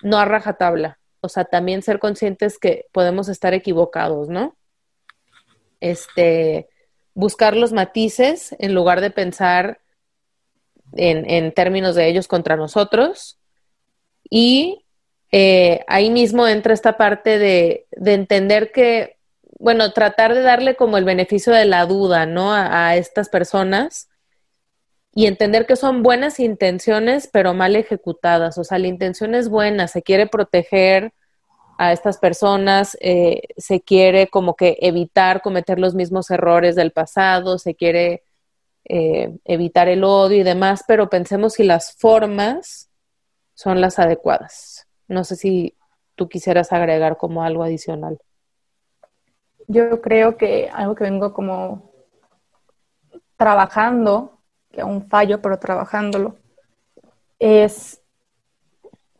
no 0.02 0.18
a 0.18 0.24
rajatabla. 0.24 0.98
O 1.20 1.28
sea, 1.28 1.44
también 1.44 1.82
ser 1.82 1.98
conscientes 1.98 2.58
que 2.58 2.86
podemos 2.92 3.28
estar 3.28 3.54
equivocados, 3.54 4.28
¿no? 4.28 4.56
Este, 5.80 6.68
buscar 7.14 7.56
los 7.56 7.72
matices 7.72 8.54
en 8.58 8.74
lugar 8.74 9.00
de 9.00 9.10
pensar 9.10 9.80
en, 10.92 11.52
términos 11.52 11.94
de 11.94 12.08
ellos 12.08 12.28
contra 12.28 12.56
nosotros. 12.56 13.38
Y 14.28 14.84
eh, 15.32 15.80
ahí 15.88 16.10
mismo 16.10 16.46
entra 16.46 16.74
esta 16.74 16.96
parte 16.96 17.38
de, 17.38 17.86
entender 18.04 18.72
que, 18.72 19.16
bueno, 19.58 19.92
tratar 19.92 20.34
de 20.34 20.42
darle 20.42 20.76
como 20.76 20.98
el 20.98 21.04
beneficio 21.04 21.52
de 21.52 21.64
la 21.64 21.86
duda, 21.86 22.26
¿no? 22.26 22.52
a 22.52 22.96
estas 22.96 23.28
personas 23.28 24.10
y 25.14 25.26
entender 25.26 25.66
que 25.66 25.76
son 25.76 26.02
buenas 26.02 26.38
intenciones, 26.38 27.28
pero 27.32 27.52
mal 27.54 27.76
ejecutadas. 27.76 28.58
O 28.58 28.64
sea, 28.64 28.78
la 28.78 28.86
intención 28.86 29.34
es 29.34 29.48
buena, 29.48 29.88
se 29.88 30.02
quiere 30.02 30.26
proteger 30.26 31.12
a 31.80 31.92
estas 31.94 32.18
personas, 32.18 32.94
eh, 33.00 33.40
se 33.56 33.80
quiere 33.80 34.28
como 34.28 34.54
que 34.54 34.76
evitar 34.82 35.40
cometer 35.40 35.78
los 35.78 35.94
mismos 35.94 36.30
errores 36.30 36.76
del 36.76 36.92
pasado, 36.92 37.56
se 37.56 37.74
quiere 37.74 38.22
eh, 38.84 39.34
evitar 39.46 39.88
el 39.88 40.04
odio 40.04 40.36
y 40.36 40.42
demás, 40.42 40.84
pero 40.86 41.08
pensemos 41.08 41.54
si 41.54 41.64
las 41.64 41.96
formas 41.96 42.90
son 43.54 43.80
las 43.80 43.98
adecuadas. 43.98 44.88
No 45.08 45.24
sé 45.24 45.36
si 45.36 45.74
tú 46.16 46.28
quisieras 46.28 46.70
agregar 46.74 47.16
como 47.16 47.42
algo 47.42 47.62
adicional. 47.62 48.20
Yo 49.66 50.02
creo 50.02 50.36
que 50.36 50.68
algo 50.70 50.94
que 50.94 51.04
vengo 51.04 51.32
como 51.32 51.92
trabajando, 53.38 54.38
que 54.70 54.82
aún 54.82 55.08
fallo, 55.08 55.40
pero 55.40 55.58
trabajándolo, 55.58 56.36
es 57.38 58.02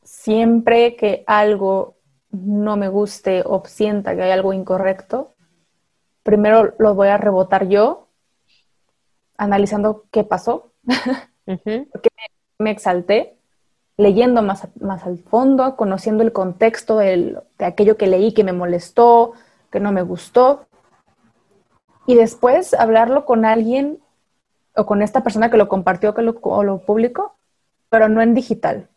siempre 0.03 0.95
que 0.97 1.25
algo 1.27 1.97
no 2.31 2.77
me 2.77 2.89
guste 2.89 3.43
o 3.45 3.63
sienta 3.67 4.15
que 4.15 4.23
hay 4.23 4.31
algo 4.31 4.53
incorrecto, 4.53 5.35
primero 6.23 6.75
lo 6.79 6.95
voy 6.95 7.09
a 7.09 7.17
rebotar 7.17 7.69
yo, 7.69 8.09
analizando 9.37 10.05
qué 10.11 10.25
pasó, 10.25 10.73
porque 11.45 12.09
me, 12.59 12.71
exalté, 12.71 13.37
leyendo 13.97 14.43
más, 14.43 14.69
más 14.81 15.05
al 15.05 15.19
fondo, 15.19 15.77
conociendo 15.77 16.23
el 16.23 16.33
contexto 16.33 16.99
de 16.99 17.43
aquello 17.59 17.97
que 17.97 18.07
leí 18.07 18.33
que 18.33 18.45
me 18.45 18.53
molestó, 18.53 19.33
que 19.71 19.81
no 19.81 19.93
me 19.93 20.03
gustó, 20.03 20.67
y 22.07 22.15
después 22.15 22.75
hablarlo 22.75 23.25
con 23.25 23.45
alguien 23.45 24.01
o 24.75 24.87
con 24.87 25.03
esta 25.03 25.23
persona 25.23 25.51
que 25.51 25.57
lo 25.57 25.69
compartió 25.69 26.15
que 26.15 26.23
lo, 26.23 26.39
o 26.43 26.63
lo 26.63 26.79
publicó, 26.79 27.37
pero 27.89 28.09
no 28.09 28.23
en 28.23 28.35
digital. 28.35 28.89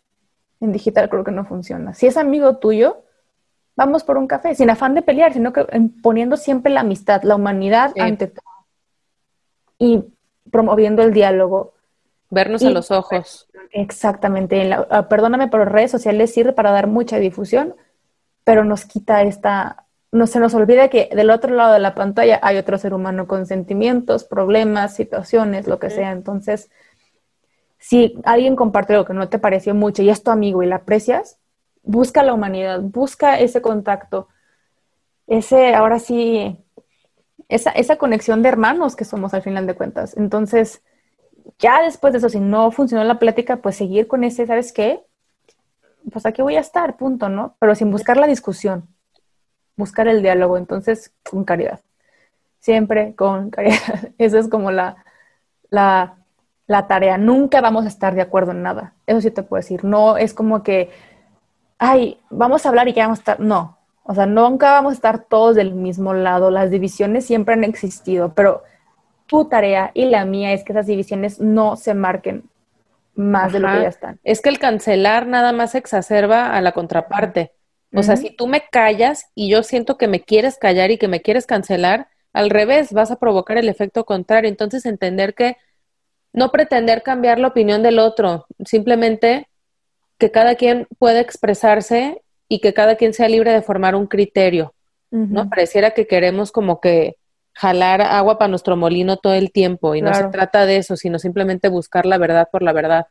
En 0.60 0.72
digital 0.72 1.10
creo 1.10 1.24
que 1.24 1.32
no 1.32 1.46
funciona. 1.46 1.94
Si 1.94 2.08
es 2.08 2.18
amigo 2.18 2.58
tuyo, 2.58 3.04
vamos 3.76 4.04
por 4.04 4.18
un 4.18 4.28
café, 4.28 4.56
sin 4.56 4.70
afán 4.70 4.94
de 4.94 5.02
pelear, 5.02 5.34
sino 5.34 5.52
que 5.54 5.66
poniendo 6.02 6.38
siempre 6.38 6.72
la 6.72 6.82
amistad, 6.82 7.24
la 7.24 7.36
humanidad 7.36 7.94
ante 8.00 8.28
todo. 8.28 8.44
Y 9.80 10.04
promoviendo 10.52 11.02
el 11.02 11.14
diálogo. 11.14 11.74
Vernos 12.30 12.64
a 12.64 12.70
los 12.70 12.92
ojos. 12.92 13.48
Exactamente. 13.72 14.72
Ah, 14.90 15.08
perdóname, 15.08 15.48
pero 15.48 15.66
redes 15.66 15.92
sociales 15.92 16.34
sirve 16.34 16.54
para 16.54 16.72
dar 16.72 16.88
mucha 16.88 17.18
difusión, 17.18 17.76
pero 18.44 18.64
nos 18.64 18.86
quita 18.86 19.22
esta, 19.24 19.86
no 20.12 20.28
se 20.28 20.40
nos 20.40 20.54
olvida 20.54 20.90
que 20.90 21.10
del 21.16 21.30
otro 21.30 21.54
lado 21.56 21.74
de 21.74 21.80
la 21.80 21.96
pantalla 21.96 22.40
hay 22.44 22.58
otro 22.58 22.78
ser 22.78 22.94
humano 22.94 23.28
con 23.28 23.46
sentimientos, 23.46 24.24
problemas, 24.24 24.96
situaciones, 24.96 25.68
lo 25.68 25.80
que 25.80 25.90
sea. 25.90 26.12
Entonces, 26.12 26.70
Si 27.86 28.16
alguien 28.24 28.56
comparte 28.56 28.94
algo 28.94 29.04
que 29.04 29.14
no 29.14 29.28
te 29.28 29.40
pareció 29.40 29.76
mucho 29.76 30.04
y 30.04 30.10
es 30.10 30.24
tu 30.24 30.32
amigo 30.32 30.64
y 30.64 30.68
la 30.68 30.78
aprecias, 30.78 31.38
busca 31.84 32.24
la 32.24 32.34
humanidad, 32.34 32.82
busca 32.82 33.40
ese 33.40 33.62
contacto, 33.62 34.30
ese, 35.28 35.76
ahora 35.76 36.00
sí, 36.00 36.58
esa, 37.50 37.72
esa 37.72 37.98
conexión 37.98 38.42
de 38.42 38.50
hermanos 38.50 38.96
que 38.96 39.06
somos 39.06 39.34
al 39.34 39.44
final 39.44 39.68
de 39.68 39.76
cuentas. 39.76 40.18
Entonces, 40.18 40.82
ya 41.60 41.82
después 41.84 42.14
de 42.14 42.20
eso, 42.20 42.30
si 42.30 42.40
no 42.40 42.72
funcionó 42.72 43.04
la 43.04 43.20
plática, 43.20 43.58
pues 43.58 43.76
seguir 43.76 44.08
con 44.08 44.24
ese, 44.24 44.48
¿sabes 44.48 44.74
qué? 44.74 45.04
Pues 46.12 46.26
aquí 46.26 46.42
voy 46.42 46.56
a 46.56 46.62
estar, 46.62 46.98
punto, 46.98 47.30
¿no? 47.30 47.56
Pero 47.60 47.76
sin 47.76 47.92
buscar 47.92 48.18
la 48.18 48.28
discusión, 48.28 48.88
buscar 49.76 50.08
el 50.08 50.22
diálogo, 50.22 50.58
entonces 50.58 51.14
con 51.30 51.44
caridad. 51.44 51.82
Siempre 52.60 53.16
con 53.16 53.50
caridad. 53.52 54.12
Esa 54.18 54.40
es 54.40 54.48
como 54.50 54.72
la, 54.72 55.04
la, 55.70 56.18
la 56.68 56.88
tarea. 56.88 57.18
Nunca 57.18 57.62
vamos 57.62 57.86
a 57.86 57.90
estar 57.90 58.16
de 58.16 58.22
acuerdo 58.22 58.52
en 58.52 58.64
nada. 58.64 58.94
Eso 59.08 59.22
sí 59.22 59.32
te 59.32 59.44
puedo 59.44 59.62
decir. 59.62 59.84
No 59.84 60.18
es 60.18 60.34
como 60.34 60.64
que, 60.64 60.90
ay, 61.84 62.18
vamos 62.30 62.66
a 62.66 62.70
hablar 62.70 62.88
y 62.88 62.94
ya 62.94 63.04
vamos 63.04 63.20
a 63.20 63.22
estar. 63.22 63.40
No. 63.40 63.78
O 64.04 64.16
sea, 64.16 64.26
nunca 64.26 64.72
vamos 64.72 64.92
a 64.92 64.96
estar 64.96 65.26
todos 65.26 65.56
del 65.56 65.74
mismo 65.74 66.14
lado. 66.14 66.50
Las 66.50 66.72
divisiones 66.72 67.26
siempre 67.26 67.54
han 67.54 67.64
existido, 67.64 68.34
pero 68.34 68.64
tu 69.28 69.46
tarea 69.46 69.92
y 69.94 70.06
la 70.06 70.26
mía 70.26 70.54
es 70.54 70.64
que 70.64 70.72
esas 70.72 70.88
divisiones 70.88 71.40
no 71.40 71.76
se 71.76 71.94
marquen 71.94 72.44
más 73.16 73.52
de 73.52 73.60
lo 73.60 73.68
que 73.68 73.82
ya 73.82 73.88
están. 73.90 74.20
Es 74.24 74.42
que 74.42 74.50
el 74.50 74.60
cancelar 74.60 75.28
nada 75.28 75.52
más 75.52 75.76
exacerba 75.76 76.56
a 76.56 76.62
la 76.62 76.72
contraparte. 76.72 77.52
O 77.96 78.02
sea, 78.02 78.16
si 78.16 78.32
tú 78.32 78.48
me 78.48 78.64
callas 78.72 79.30
y 79.36 79.52
yo 79.52 79.62
siento 79.62 80.00
que 80.00 80.08
me 80.08 80.22
quieres 80.22 80.58
callar 80.58 80.90
y 80.90 80.98
que 80.98 81.08
me 81.08 81.22
quieres 81.22 81.46
cancelar, 81.46 82.08
al 82.34 82.50
revés, 82.50 82.92
vas 82.92 83.12
a 83.12 83.20
provocar 83.20 83.58
el 83.60 83.70
efecto 83.70 84.06
contrario. 84.06 84.50
Entonces, 84.50 84.88
entender 84.88 85.36
que 85.36 85.58
no 86.32 86.50
pretender 86.50 87.04
cambiar 87.04 87.38
la 87.38 87.50
opinión 87.50 87.84
del 87.84 88.00
otro, 88.00 88.48
simplemente 88.66 89.48
que 90.18 90.32
cada 90.32 90.56
quien 90.56 90.88
pueda 91.00 91.20
expresarse 91.20 92.22
y 92.48 92.60
que 92.60 92.74
cada 92.74 92.96
quien 92.96 93.14
sea 93.14 93.30
libre 93.30 93.52
de 93.52 93.62
formar 93.62 93.96
un 93.96 94.08
criterio, 94.08 94.74
¿no? 95.12 95.50
Pareciera 95.50 95.92
que 95.92 96.08
queremos 96.08 96.52
como 96.52 96.80
que 96.80 97.18
jalar 97.54 98.02
agua 98.02 98.38
para 98.38 98.50
nuestro 98.50 98.76
molino 98.76 99.18
todo 99.18 99.34
el 99.34 99.52
tiempo 99.52 99.96
y 99.96 100.02
no 100.02 100.14
se 100.14 100.24
trata 100.26 100.66
de 100.66 100.78
eso, 100.78 100.96
sino 100.96 101.20
simplemente 101.20 101.70
buscar 101.70 102.06
la 102.06 102.18
verdad 102.18 102.50
por 102.52 102.64
la 102.64 102.74
verdad. 102.74 103.08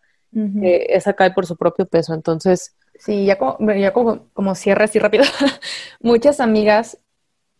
esa 0.62 1.12
cae 1.12 1.33
por 1.33 1.47
su 1.47 1.57
propio 1.57 1.87
peso, 1.87 2.15
entonces... 2.15 2.75
Sí, 2.95 3.25
ya 3.25 3.37
como, 3.38 3.73
ya 3.73 3.93
como, 3.93 4.29
como 4.33 4.55
cierre 4.55 4.85
así 4.85 4.99
rápido, 4.99 5.25
muchas 6.01 6.41
amigas 6.41 6.99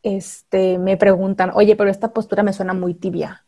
este, 0.02 0.78
me 0.78 0.96
preguntan, 0.96 1.50
oye, 1.55 1.76
pero 1.76 1.90
esta 1.90 2.12
postura 2.12 2.42
me 2.42 2.52
suena 2.52 2.74
muy 2.74 2.94
tibia. 2.94 3.44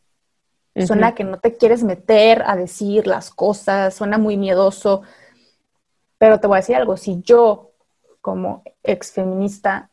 Suena 0.86 1.14
que 1.14 1.22
no 1.22 1.38
te 1.38 1.56
quieres 1.56 1.84
meter 1.84 2.42
a 2.46 2.56
decir 2.56 3.06
las 3.06 3.30
cosas, 3.30 3.94
suena 3.94 4.18
muy 4.18 4.36
miedoso. 4.36 5.02
Pero 6.24 6.40
te 6.40 6.46
voy 6.46 6.56
a 6.56 6.60
decir 6.60 6.74
algo, 6.76 6.96
si 6.96 7.20
yo 7.20 7.72
como 8.22 8.62
ex 8.82 9.12
feminista 9.12 9.90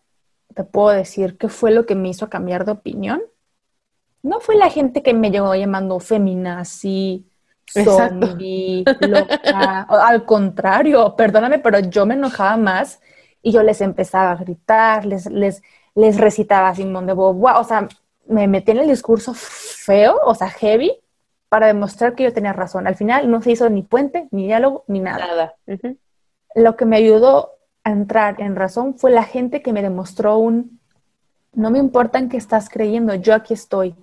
te 0.55 0.63
puedo 0.63 0.87
decir 0.87 1.37
qué 1.37 1.49
fue 1.49 1.71
lo 1.71 1.85
que 1.85 1.93
me 1.93 2.07
hizo 2.07 2.29
cambiar 2.29 2.63
de 2.63 2.71
opinión, 2.71 3.21
no 4.23 4.39
fue 4.39 4.55
la 4.55 4.69
gente 4.69 5.03
que 5.03 5.13
me 5.13 5.29
llegó 5.29 5.53
llamando 5.55 5.99
feminazi, 5.99 7.29
zombie, 7.67 8.85
loca. 9.01 9.81
Al 9.89 10.23
contrario, 10.25 11.17
perdóname, 11.17 11.59
pero 11.59 11.79
yo 11.79 12.05
me 12.05 12.13
enojaba 12.13 12.55
más 12.55 13.01
y 13.41 13.51
yo 13.51 13.61
les 13.61 13.81
empezaba 13.81 14.31
a 14.31 14.35
gritar, 14.35 15.05
les, 15.05 15.25
les, 15.29 15.61
les 15.95 16.17
recitaba 16.17 16.73
Simón 16.73 17.07
de 17.07 17.13
Beauvoir, 17.13 17.57
o 17.57 17.65
sea, 17.65 17.89
me 18.25 18.47
metí 18.47 18.71
en 18.71 18.77
el 18.77 18.87
discurso 18.87 19.33
feo, 19.33 20.17
o 20.23 20.33
sea, 20.33 20.47
heavy, 20.47 20.97
para 21.49 21.67
demostrar 21.67 22.15
que 22.15 22.23
yo 22.23 22.31
tenía 22.31 22.53
razón. 22.53 22.87
Al 22.87 22.95
final 22.95 23.29
no 23.29 23.41
se 23.41 23.51
hizo 23.51 23.69
ni 23.69 23.81
puente, 23.81 24.29
ni 24.31 24.45
diálogo, 24.45 24.85
ni 24.87 25.01
nada. 25.01 25.27
Nada. 25.27 25.55
Lo 26.55 26.75
que 26.75 26.85
me 26.85 26.97
ayudó 26.97 27.51
a 27.83 27.91
entrar 27.91 28.39
en 28.41 28.55
razón 28.55 28.95
fue 28.95 29.11
la 29.11 29.23
gente 29.23 29.61
que 29.61 29.73
me 29.73 29.81
demostró 29.81 30.37
un, 30.37 30.79
no 31.53 31.71
me 31.71 31.79
importa 31.79 32.19
en 32.19 32.29
qué 32.29 32.37
estás 32.37 32.69
creyendo, 32.69 33.15
yo 33.15 33.33
aquí 33.33 33.53
estoy. 33.53 33.95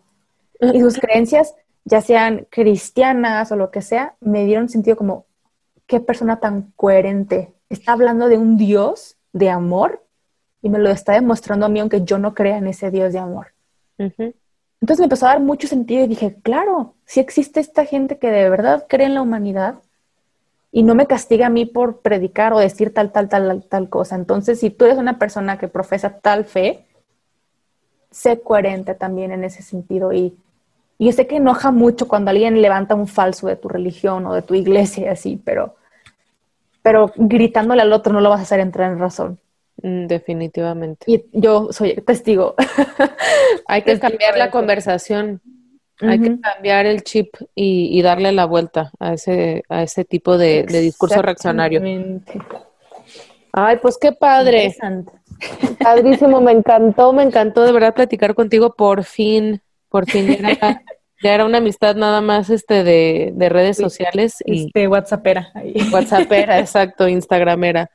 Y 0.60 0.80
sus 0.80 0.98
creencias, 0.98 1.54
ya 1.84 2.00
sean 2.00 2.46
cristianas 2.50 3.52
o 3.52 3.56
lo 3.56 3.70
que 3.70 3.82
sea, 3.82 4.16
me 4.20 4.44
dieron 4.44 4.68
sentido 4.68 4.96
como, 4.96 5.26
qué 5.86 6.00
persona 6.00 6.40
tan 6.40 6.72
coherente. 6.76 7.54
Está 7.68 7.92
hablando 7.92 8.28
de 8.28 8.38
un 8.38 8.56
Dios 8.56 9.16
de 9.32 9.50
amor 9.50 10.04
y 10.60 10.68
me 10.68 10.78
lo 10.78 10.90
está 10.90 11.12
demostrando 11.12 11.66
a 11.66 11.68
mí, 11.68 11.80
aunque 11.80 12.02
yo 12.02 12.18
no 12.18 12.34
crea 12.34 12.58
en 12.58 12.66
ese 12.66 12.90
Dios 12.90 13.12
de 13.12 13.18
amor. 13.18 13.54
Entonces 13.98 15.00
me 15.00 15.04
empezó 15.04 15.26
a 15.26 15.30
dar 15.30 15.40
mucho 15.40 15.66
sentido 15.66 16.04
y 16.04 16.08
dije, 16.08 16.36
claro, 16.42 16.94
si 17.04 17.20
existe 17.20 17.60
esta 17.60 17.84
gente 17.84 18.18
que 18.18 18.30
de 18.30 18.48
verdad 18.48 18.86
cree 18.88 19.06
en 19.06 19.14
la 19.14 19.22
humanidad 19.22 19.80
y 20.70 20.82
no 20.82 20.94
me 20.94 21.06
castiga 21.06 21.46
a 21.46 21.50
mí 21.50 21.64
por 21.64 22.00
predicar 22.00 22.52
o 22.52 22.58
decir 22.58 22.92
tal, 22.92 23.10
tal, 23.10 23.28
tal, 23.28 23.64
tal 23.64 23.88
cosa. 23.88 24.16
Entonces, 24.16 24.60
si 24.60 24.70
tú 24.70 24.84
eres 24.84 24.98
una 24.98 25.18
persona 25.18 25.58
que 25.58 25.68
profesa 25.68 26.18
tal 26.20 26.44
fe, 26.44 26.86
sé 28.10 28.40
coherente 28.40 28.94
también 28.94 29.32
en 29.32 29.44
ese 29.44 29.62
sentido. 29.62 30.12
Y, 30.12 30.36
y 30.98 31.06
yo 31.06 31.12
sé 31.12 31.26
que 31.26 31.36
enoja 31.36 31.70
mucho 31.70 32.08
cuando 32.08 32.30
alguien 32.30 32.60
levanta 32.60 32.94
un 32.94 33.06
falso 33.06 33.46
de 33.46 33.56
tu 33.56 33.68
religión 33.68 34.26
o 34.26 34.34
de 34.34 34.42
tu 34.42 34.54
iglesia 34.54 35.06
y 35.06 35.08
así, 35.08 35.40
pero, 35.42 35.76
pero 36.82 37.12
gritándole 37.16 37.82
al 37.82 37.92
otro 37.92 38.12
no 38.12 38.20
lo 38.20 38.30
vas 38.30 38.40
a 38.40 38.42
hacer 38.42 38.60
entrar 38.60 38.92
en 38.92 38.98
razón. 38.98 39.38
Mm, 39.82 40.06
definitivamente. 40.06 41.04
Y 41.06 41.24
yo 41.32 41.72
soy 41.72 41.94
testigo. 41.96 42.54
Hay 43.66 43.82
que 43.82 43.98
cambiar 43.98 44.36
la 44.36 44.50
conversación. 44.50 45.40
Hay 46.00 46.20
que 46.20 46.40
cambiar 46.40 46.86
el 46.86 47.02
chip 47.02 47.34
y, 47.54 48.00
darle 48.02 48.32
la 48.32 48.46
vuelta 48.46 48.92
a 49.00 49.14
ese, 49.14 49.64
a 49.68 49.82
ese 49.82 50.04
tipo 50.04 50.38
de, 50.38 50.64
discurso 50.64 51.20
reaccionario. 51.22 51.82
Ay, 53.52 53.76
pues 53.82 53.98
qué 54.00 54.12
padre. 54.12 54.74
Padrísimo, 55.80 56.40
me 56.40 56.52
encantó, 56.52 57.12
me 57.12 57.22
encantó 57.22 57.64
de 57.64 57.72
verdad 57.72 57.94
platicar 57.94 58.34
contigo 58.34 58.74
por 58.74 59.04
fin, 59.04 59.60
por 59.88 60.08
fin. 60.08 60.36
Ya 60.40 60.50
era, 60.50 60.82
ya 61.22 61.34
era 61.34 61.44
una 61.44 61.58
amistad 61.58 61.96
nada 61.96 62.20
más 62.20 62.50
este 62.50 62.84
de, 62.84 63.32
de 63.34 63.48
redes 63.48 63.76
sociales. 63.76 64.36
Y, 64.44 64.66
este 64.66 64.86
WhatsAppera. 64.86 65.52
WhatsAppera, 65.92 66.58
exacto, 66.60 67.08
Instagramera. 67.08 67.90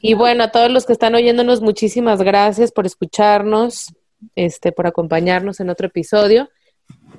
Y 0.00 0.14
bueno, 0.14 0.44
a 0.44 0.50
todos 0.50 0.70
los 0.70 0.86
que 0.86 0.92
están 0.92 1.14
oyéndonos, 1.14 1.60
muchísimas 1.60 2.22
gracias 2.22 2.72
por 2.72 2.86
escucharnos, 2.86 3.94
este, 4.34 4.72
por 4.72 4.86
acompañarnos 4.86 5.60
en 5.60 5.70
otro 5.70 5.86
episodio. 5.86 6.48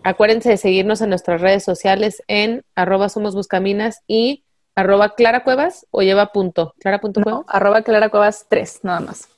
Acuérdense 0.04 0.50
de 0.50 0.58
seguirnos 0.58 1.02
en 1.02 1.10
nuestras 1.10 1.42
redes 1.42 1.64
sociales 1.64 2.24
en 2.28 2.64
arroba 2.76 3.08
somos 3.08 3.36
buscaminas 3.36 4.02
y 4.08 4.44
arroba 4.76 5.14
Clara 5.14 5.44
Cuevas 5.44 5.86
o 5.92 6.02
lleva 6.02 6.32
punto. 6.32 6.74
¿Clara 6.80 7.00
punto 7.00 7.22
no, 7.22 7.46
arroba 7.48 7.84
Clara 7.84 8.10
Cuevas 8.10 8.48
3, 8.50 8.80
nada 8.84 9.00
más. 9.00 9.30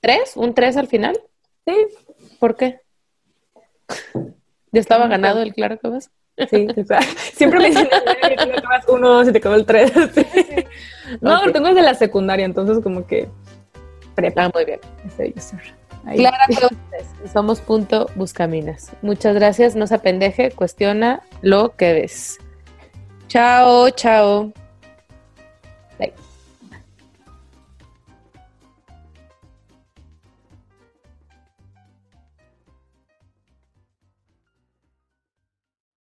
¿Tres? 0.00 0.36
¿Un 0.36 0.54
tres 0.54 0.76
al 0.76 0.86
final? 0.86 1.20
Sí. 1.66 1.74
¿Por 2.38 2.56
qué? 2.56 2.80
¿Ya 4.72 4.80
estaba 4.80 5.06
ganado 5.06 5.42
el 5.42 5.52
Clara 5.52 5.76
Cuevas? 5.76 6.10
Sí, 6.48 6.66
siempre 7.34 7.60
me 7.60 7.66
dicen 7.66 7.88
que 7.88 8.36
Clara 8.36 8.62
Cuevas 8.62 8.84
uno, 8.88 9.24
si 9.24 9.32
te 9.32 9.40
quedó 9.40 9.54
el 9.54 9.66
tres. 9.66 9.92
No, 11.20 11.52
tengo 11.52 11.68
desde 11.68 11.82
la 11.82 11.94
secundaria, 11.94 12.44
entonces 12.44 12.82
como 12.82 13.06
que 13.06 13.28
prepa. 14.16 14.46
Ah, 14.46 14.50
muy 14.52 14.64
bien. 14.64 14.80
Clara 16.14 16.46
somos 17.32 17.60
punto 17.60 18.08
buscaminas. 18.14 18.92
Muchas 19.02 19.34
gracias, 19.34 19.74
no 19.74 19.86
se 19.86 19.96
apendeje, 19.96 20.50
cuestiona 20.50 21.22
lo 21.42 21.74
que 21.76 21.92
ves. 21.92 22.38
Chao, 23.28 23.90
chao. 23.90 24.52